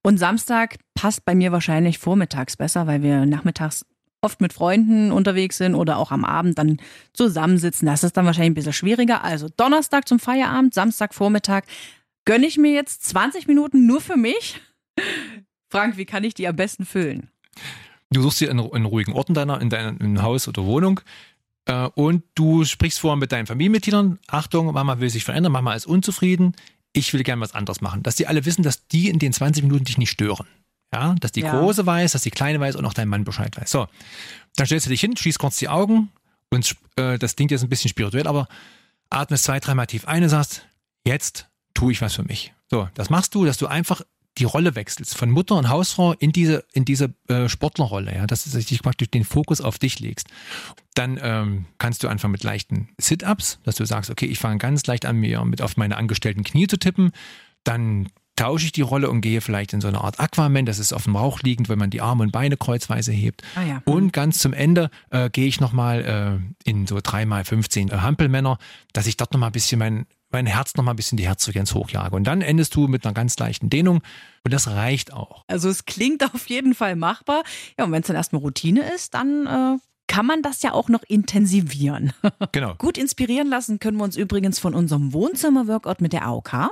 Und 0.02 0.18
Samstag 0.18 0.76
passt 0.94 1.24
bei 1.24 1.34
mir 1.34 1.52
wahrscheinlich 1.52 1.98
vormittags 1.98 2.56
besser, 2.56 2.86
weil 2.86 3.02
wir 3.02 3.26
nachmittags 3.26 3.84
oft 4.22 4.40
mit 4.40 4.52
Freunden 4.52 5.12
unterwegs 5.12 5.58
sind 5.58 5.74
oder 5.74 5.98
auch 5.98 6.10
am 6.10 6.24
Abend 6.24 6.58
dann 6.58 6.78
zusammensitzen. 7.12 7.86
Das 7.86 8.02
ist 8.02 8.16
dann 8.16 8.26
wahrscheinlich 8.26 8.50
ein 8.50 8.54
bisschen 8.54 8.72
schwieriger. 8.72 9.22
Also 9.22 9.48
Donnerstag 9.56 10.08
zum 10.08 10.18
Feierabend, 10.18 10.74
Samstag 10.74 11.14
Vormittag 11.14 11.66
gönne 12.24 12.46
ich 12.46 12.58
mir 12.58 12.72
jetzt 12.72 13.04
20 13.04 13.46
Minuten 13.46 13.86
nur 13.86 14.00
für 14.00 14.16
mich. 14.16 14.60
Frank, 15.70 15.96
wie 15.96 16.04
kann 16.04 16.24
ich 16.24 16.34
die 16.34 16.48
am 16.48 16.56
besten 16.56 16.84
füllen? 16.84 17.30
Du 18.10 18.22
suchst 18.22 18.40
dir 18.40 18.50
einen, 18.50 18.72
einen 18.72 18.86
ruhigen 18.86 19.12
Ort 19.12 19.28
in 19.28 19.34
deiner, 19.34 19.60
in 19.60 19.70
deinem 19.70 19.98
in 19.98 20.20
Haus 20.20 20.48
oder 20.48 20.64
Wohnung 20.64 21.00
und 21.94 22.24
du 22.34 22.64
sprichst 22.64 22.98
vorher 23.00 23.16
mit 23.16 23.32
deinen 23.32 23.46
Familienmitgliedern. 23.46 24.18
Achtung, 24.26 24.72
Mama 24.72 24.98
will 24.98 25.10
sich 25.10 25.24
verändern, 25.24 25.52
Mama 25.52 25.74
ist 25.74 25.86
unzufrieden. 25.86 26.54
Ich 26.92 27.12
will 27.12 27.22
gerne 27.22 27.40
was 27.42 27.54
anderes 27.54 27.80
machen. 27.80 28.02
Dass 28.02 28.16
die 28.16 28.26
alle 28.26 28.44
wissen, 28.44 28.62
dass 28.62 28.88
die 28.88 29.08
in 29.08 29.18
den 29.20 29.32
20 29.32 29.62
Minuten 29.62 29.84
dich 29.84 29.96
nicht 29.98 30.10
stören. 30.10 30.46
Ja, 30.92 31.14
dass 31.20 31.30
die 31.30 31.42
Ja. 31.42 31.56
Große 31.56 31.86
weiß, 31.86 32.12
dass 32.12 32.22
die 32.22 32.32
Kleine 32.32 32.58
weiß 32.58 32.74
und 32.74 32.84
auch 32.84 32.94
dein 32.94 33.06
Mann 33.08 33.22
Bescheid 33.22 33.56
weiß. 33.56 33.70
So, 33.70 33.86
dann 34.56 34.66
stellst 34.66 34.86
du 34.86 34.90
dich 34.90 35.00
hin, 35.00 35.16
schließt 35.16 35.38
kurz 35.38 35.56
die 35.58 35.68
Augen 35.68 36.10
und 36.50 36.74
äh, 36.96 37.16
das 37.16 37.36
klingt 37.36 37.52
jetzt 37.52 37.62
ein 37.62 37.68
bisschen 37.68 37.90
spirituell, 37.90 38.26
aber 38.26 38.48
atmest 39.08 39.44
zwei, 39.44 39.60
dreimal 39.60 39.86
tief 39.86 40.08
ein 40.08 40.24
und 40.24 40.28
sagst, 40.30 40.66
jetzt 41.04 41.48
tue 41.74 41.92
ich 41.92 42.00
was 42.02 42.14
für 42.16 42.24
mich. 42.24 42.52
So, 42.68 42.88
das 42.94 43.08
machst 43.08 43.36
du, 43.36 43.44
dass 43.44 43.56
du 43.56 43.68
einfach 43.68 44.02
die 44.38 44.44
Rolle 44.44 44.74
wechselst 44.74 45.16
von 45.16 45.30
Mutter 45.30 45.56
und 45.56 45.68
Hausfrau 45.68 46.12
in 46.12 46.32
diese 46.32 46.64
in 46.72 46.84
diese 46.84 47.12
äh, 47.28 47.48
Sportlerrolle, 47.48 48.14
ja, 48.14 48.26
dass 48.26 48.44
du 48.44 48.58
dich 48.58 48.82
praktisch 48.82 49.10
den 49.10 49.24
Fokus 49.24 49.60
auf 49.60 49.78
dich 49.78 50.00
legst. 50.00 50.28
Dann 50.94 51.18
ähm, 51.22 51.66
kannst 51.78 52.02
du 52.02 52.08
anfangen 52.08 52.32
mit 52.32 52.44
leichten 52.44 52.88
Sit-ups, 52.98 53.58
dass 53.64 53.76
du 53.76 53.84
sagst, 53.84 54.10
okay, 54.10 54.26
ich 54.26 54.38
fange 54.38 54.58
ganz 54.58 54.86
leicht 54.86 55.06
an, 55.06 55.16
mir 55.16 55.44
mit 55.44 55.62
auf 55.62 55.76
meine 55.76 55.96
angestellten 55.96 56.44
Knie 56.44 56.66
zu 56.66 56.78
tippen. 56.78 57.12
Dann 57.64 58.08
tausche 58.40 58.64
ich 58.64 58.72
die 58.72 58.80
Rolle 58.80 59.10
und 59.10 59.20
gehe 59.20 59.42
vielleicht 59.42 59.74
in 59.74 59.82
so 59.82 59.88
eine 59.88 60.00
Art 60.00 60.18
Aquaman, 60.18 60.64
das 60.64 60.78
ist 60.78 60.94
auf 60.94 61.04
dem 61.04 61.12
Bauch 61.12 61.40
liegend, 61.42 61.68
wenn 61.68 61.78
man 61.78 61.90
die 61.90 62.00
Arme 62.00 62.22
und 62.22 62.32
Beine 62.32 62.56
kreuzweise 62.56 63.12
hebt. 63.12 63.42
Ah 63.54 63.62
ja. 63.62 63.82
Und 63.84 64.14
ganz 64.14 64.38
zum 64.38 64.54
Ende 64.54 64.88
äh, 65.10 65.28
gehe 65.28 65.46
ich 65.46 65.60
nochmal 65.60 66.40
äh, 66.66 66.68
in 66.68 66.86
so 66.86 66.96
3x15 66.96 67.92
äh, 67.92 67.98
Hampelmänner, 67.98 68.56
dass 68.94 69.06
ich 69.06 69.18
dort 69.18 69.34
nochmal 69.34 69.50
ein 69.50 69.52
bisschen 69.52 69.78
mein, 69.78 70.06
mein 70.30 70.46
Herz 70.46 70.74
nochmal 70.74 70.94
ein 70.94 70.96
bisschen 70.96 71.18
die 71.18 71.26
Herzfrequenz 71.26 71.74
hochjage. 71.74 72.16
Und 72.16 72.24
dann 72.24 72.40
endest 72.40 72.74
du 72.74 72.88
mit 72.88 73.04
einer 73.04 73.12
ganz 73.12 73.38
leichten 73.38 73.68
Dehnung 73.68 74.00
und 74.42 74.54
das 74.54 74.68
reicht 74.68 75.12
auch. 75.12 75.44
Also 75.46 75.68
es 75.68 75.84
klingt 75.84 76.24
auf 76.34 76.48
jeden 76.48 76.74
Fall 76.74 76.96
machbar. 76.96 77.42
Ja, 77.78 77.84
und 77.84 77.92
wenn 77.92 78.00
es 78.00 78.06
dann 78.06 78.16
erstmal 78.16 78.40
Routine 78.40 78.90
ist, 78.94 79.12
dann 79.12 79.46
äh, 79.46 79.78
kann 80.10 80.26
man 80.26 80.42
das 80.42 80.62
ja 80.62 80.72
auch 80.72 80.88
noch 80.88 81.04
intensivieren. 81.06 82.12
Genau. 82.52 82.74
Gut 82.74 82.98
inspirieren 82.98 83.48
lassen 83.48 83.78
können 83.78 83.98
wir 83.98 84.04
uns 84.04 84.16
übrigens 84.16 84.58
von 84.58 84.74
unserem 84.74 85.12
Wohnzimmer-Workout 85.12 86.00
mit 86.00 86.12
der 86.12 86.26
AOK. 86.26 86.70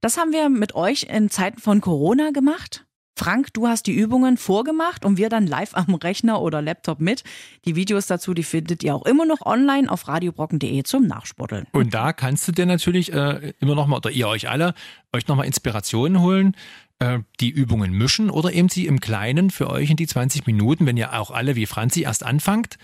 Das 0.00 0.16
haben 0.16 0.32
wir 0.32 0.48
mit 0.48 0.74
euch 0.74 1.02
in 1.02 1.28
Zeiten 1.28 1.60
von 1.60 1.82
Corona 1.82 2.30
gemacht. 2.30 2.86
Frank, 3.14 3.52
du 3.52 3.66
hast 3.66 3.86
die 3.88 3.92
Übungen 3.92 4.38
vorgemacht 4.38 5.04
und 5.04 5.18
wir 5.18 5.28
dann 5.28 5.46
live 5.46 5.74
am 5.74 5.94
Rechner 5.96 6.40
oder 6.40 6.62
Laptop 6.62 7.00
mit. 7.00 7.24
Die 7.66 7.74
Videos 7.74 8.06
dazu, 8.06 8.32
die 8.32 8.44
findet 8.44 8.82
ihr 8.84 8.94
auch 8.94 9.04
immer 9.04 9.26
noch 9.26 9.44
online 9.44 9.90
auf 9.90 10.08
radiobrocken.de 10.08 10.84
zum 10.84 11.06
Nachspotteln. 11.06 11.66
Und 11.72 11.92
da 11.92 12.12
kannst 12.12 12.46
du 12.48 12.52
dir 12.52 12.64
natürlich 12.64 13.12
äh, 13.12 13.52
immer 13.60 13.74
nochmal, 13.74 13.98
oder 13.98 14.10
ihr 14.10 14.28
euch 14.28 14.48
alle, 14.48 14.72
euch 15.12 15.26
nochmal 15.26 15.46
Inspirationen 15.46 16.22
holen, 16.22 16.56
äh, 16.98 17.20
die 17.40 17.50
Übungen 17.50 17.92
mischen 17.92 18.30
oder 18.30 18.52
eben 18.52 18.68
sie 18.68 18.86
im 18.86 19.00
Kleinen 19.00 19.50
für 19.50 19.70
euch 19.70 19.90
in 19.90 19.96
die 19.96 20.06
20 20.06 20.46
Minuten, 20.46 20.86
wenn 20.86 20.96
ihr 20.96 21.12
auch 21.18 21.30
alle 21.30 21.56
wie 21.56 21.66
Franzi 21.66 22.02
erst 22.02 22.24
anfangt, 22.24 22.78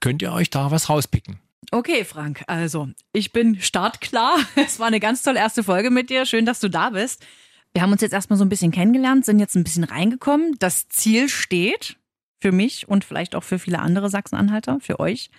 könnt 0.00 0.22
ihr 0.22 0.32
euch 0.32 0.50
da 0.50 0.70
was 0.70 0.88
rauspicken. 0.88 1.38
Okay, 1.70 2.04
Frank, 2.04 2.42
also 2.48 2.88
ich 3.12 3.32
bin 3.32 3.60
startklar. 3.60 4.36
Es 4.56 4.78
war 4.78 4.88
eine 4.88 5.00
ganz 5.00 5.22
tolle 5.22 5.38
erste 5.38 5.62
Folge 5.62 5.90
mit 5.90 6.10
dir. 6.10 6.26
Schön, 6.26 6.44
dass 6.44 6.60
du 6.60 6.68
da 6.68 6.90
bist. 6.90 7.24
Wir 7.72 7.82
haben 7.82 7.92
uns 7.92 8.02
jetzt 8.02 8.12
erstmal 8.12 8.38
so 8.38 8.44
ein 8.44 8.50
bisschen 8.50 8.72
kennengelernt, 8.72 9.24
sind 9.24 9.38
jetzt 9.38 9.54
ein 9.54 9.64
bisschen 9.64 9.84
reingekommen. 9.84 10.56
Das 10.58 10.88
Ziel 10.88 11.28
steht 11.28 11.96
für 12.40 12.52
mich 12.52 12.88
und 12.88 13.04
vielleicht 13.04 13.34
auch 13.34 13.44
für 13.44 13.58
viele 13.58 13.78
andere 13.78 14.10
Sachsen-Anhalter, 14.10 14.80
für 14.80 15.00
euch. 15.00 15.30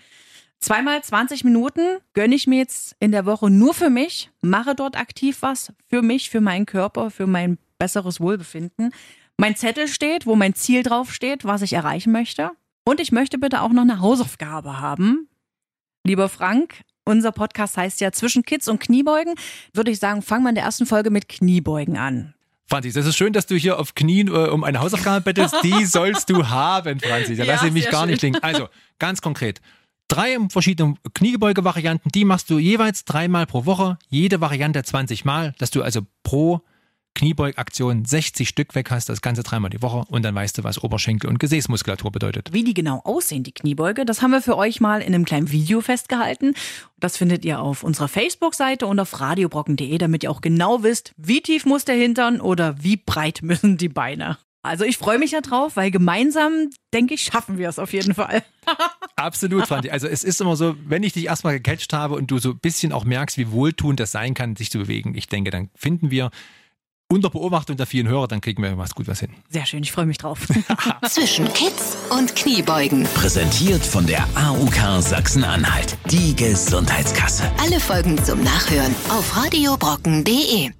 Zweimal 0.59 1.03
20 1.03 1.43
Minuten 1.43 1.99
gönne 2.13 2.33
ich 2.33 2.47
mir 2.47 2.57
jetzt 2.57 2.95
in 2.99 3.11
der 3.11 3.25
Woche 3.25 3.49
nur 3.49 3.73
für 3.73 3.89
mich, 3.89 4.31
mache 4.41 4.73
dort 4.73 4.97
aktiv 4.97 5.41
was 5.41 5.73
für 5.89 6.01
mich, 6.01 6.29
für 6.29 6.39
meinen 6.39 6.65
Körper, 6.65 7.11
für 7.11 7.27
mein 7.27 7.57
besseres 7.77 8.19
Wohlbefinden. 8.19 8.91
Mein 9.37 9.55
Zettel 9.55 9.87
steht, 9.87 10.25
wo 10.25 10.35
mein 10.35 10.53
Ziel 10.53 10.83
draufsteht, 10.83 11.45
was 11.45 11.61
ich 11.61 11.73
erreichen 11.73 12.11
möchte. 12.11 12.51
Und 12.85 12.99
ich 12.99 13.11
möchte 13.11 13.37
bitte 13.37 13.61
auch 13.61 13.69
noch 13.69 13.81
eine 13.83 13.99
Hausaufgabe 13.99 14.79
haben, 14.79 15.27
Lieber 16.05 16.27
Frank, 16.27 16.81
unser 17.05 17.31
Podcast 17.31 17.77
heißt 17.77 18.01
ja 18.01 18.11
Zwischen 18.11 18.43
Kids 18.43 18.67
und 18.67 18.79
Kniebeugen. 18.81 19.35
Würde 19.73 19.89
ich 19.89 19.99
sagen, 19.99 20.21
fangen 20.21 20.43
wir 20.43 20.49
in 20.49 20.55
der 20.55 20.65
ersten 20.65 20.85
Folge 20.85 21.11
mit 21.11 21.29
Kniebeugen 21.29 21.97
an. 21.97 22.33
Franzi, 22.67 22.91
das 22.91 23.05
ist 23.05 23.15
schön, 23.15 23.31
dass 23.31 23.45
du 23.45 23.55
hier 23.55 23.79
auf 23.79 23.95
Knien 23.95 24.27
äh, 24.27 24.31
um 24.49 24.65
eine 24.65 24.79
Hausaufgabe 24.81 25.21
bettelst. 25.21 25.55
Die 25.63 25.85
sollst 25.85 26.29
du 26.29 26.49
haben, 26.49 26.99
Franzi. 26.99 27.37
Da 27.37 27.45
Ja, 27.45 27.53
lasse 27.53 27.67
ich 27.67 27.73
mich 27.73 27.89
gar 27.89 28.01
schön. 28.01 28.09
nicht 28.11 28.21
denken. 28.23 28.39
Also, 28.43 28.67
ganz 28.99 29.21
konkret. 29.21 29.61
Drei 30.09 30.37
verschiedene 30.49 30.95
Kniegebeuge-Varianten, 31.13 32.09
die 32.09 32.25
machst 32.25 32.49
du 32.49 32.59
jeweils 32.59 33.05
dreimal 33.05 33.45
pro 33.45 33.65
Woche, 33.65 33.97
jede 34.09 34.41
Variante 34.41 34.83
20 34.83 35.23
Mal, 35.23 35.55
dass 35.59 35.71
du 35.71 35.83
also 35.83 36.01
pro 36.23 36.61
Kniebeugaktion 37.15 38.05
60 38.05 38.47
Stück 38.47 38.75
weg 38.75 38.91
hast, 38.91 39.09
das 39.09 39.21
Ganze 39.21 39.43
dreimal 39.43 39.69
die 39.69 39.81
Woche 39.81 40.03
und 40.09 40.23
dann 40.23 40.35
weißt 40.35 40.57
du, 40.57 40.63
was 40.63 40.83
Oberschenkel- 40.83 41.29
und 41.29 41.39
Gesäßmuskulatur 41.39 42.11
bedeutet. 42.11 42.49
Wie 42.51 42.63
die 42.63 42.73
genau 42.73 43.01
aussehen, 43.03 43.43
die 43.43 43.53
Kniebeuge, 43.53 44.05
das 44.05 44.21
haben 44.21 44.31
wir 44.31 44.41
für 44.41 44.57
euch 44.57 44.81
mal 44.81 45.01
in 45.01 45.13
einem 45.13 45.25
kleinen 45.25 45.51
Video 45.51 45.81
festgehalten. 45.81 46.53
Das 46.99 47.17
findet 47.17 47.45
ihr 47.45 47.59
auf 47.59 47.83
unserer 47.83 48.07
Facebook-Seite 48.07 48.87
und 48.87 48.99
auf 48.99 49.19
radiobrocken.de, 49.19 49.97
damit 49.97 50.23
ihr 50.23 50.31
auch 50.31 50.41
genau 50.41 50.83
wisst, 50.83 51.13
wie 51.17 51.41
tief 51.41 51.65
muss 51.65 51.85
der 51.85 51.95
Hintern 51.95 52.41
oder 52.41 52.81
wie 52.83 52.97
breit 52.97 53.41
müssen 53.43 53.77
die 53.77 53.89
Beine. 53.89 54.37
Also 54.65 54.85
ich 54.85 54.97
freue 54.97 55.19
mich 55.19 55.31
ja 55.31 55.41
drauf, 55.41 55.75
weil 55.75 55.91
gemeinsam, 55.91 56.69
denke 56.93 57.15
ich, 57.15 57.23
schaffen 57.23 57.57
wir 57.57 57.67
es 57.67 57.79
auf 57.79 57.91
jeden 57.91 58.13
Fall. 58.13 58.43
Absolut, 59.17 59.67
Franzi. 59.67 59.89
Also 59.89 60.07
es 60.07 60.23
ist 60.23 60.39
immer 60.39 60.55
so, 60.55 60.75
wenn 60.85 61.03
ich 61.03 61.11
dich 61.11 61.25
erstmal 61.25 61.59
gecatcht 61.59 61.91
habe 61.91 62.15
und 62.15 62.31
du 62.31 62.37
so 62.37 62.51
ein 62.51 62.59
bisschen 62.59 62.93
auch 62.93 63.03
merkst, 63.03 63.37
wie 63.37 63.51
wohltuend 63.51 63.99
das 63.99 64.13
sein 64.13 64.33
kann, 64.33 64.55
sich 64.55 64.71
zu 64.71 64.79
bewegen, 64.79 65.15
ich 65.15 65.27
denke, 65.27 65.51
dann 65.51 65.69
finden 65.75 66.11
wir 66.11 66.31
unter 67.11 67.29
Beobachtung 67.29 67.77
der 67.77 67.85
vielen 67.85 68.07
Hörer, 68.07 68.27
dann 68.27 68.41
kriegen 68.41 68.63
wir 68.63 68.77
was 68.77 68.95
gut 68.95 69.07
was 69.07 69.19
hin. 69.19 69.29
Sehr 69.49 69.65
schön, 69.65 69.83
ich 69.83 69.91
freue 69.91 70.05
mich 70.05 70.17
drauf. 70.17 70.39
Zwischen 71.09 71.51
Kids 71.53 71.97
und 72.09 72.35
Kniebeugen. 72.35 73.03
Präsentiert 73.13 73.85
von 73.85 74.05
der 74.07 74.27
AUK 74.35 75.01
Sachsen-Anhalt. 75.01 75.97
Die 76.09 76.35
Gesundheitskasse. 76.35 77.51
Alle 77.59 77.79
Folgen 77.79 78.23
zum 78.23 78.43
Nachhören 78.43 78.95
auf 79.09 79.37
radiobrocken.de. 79.37 80.71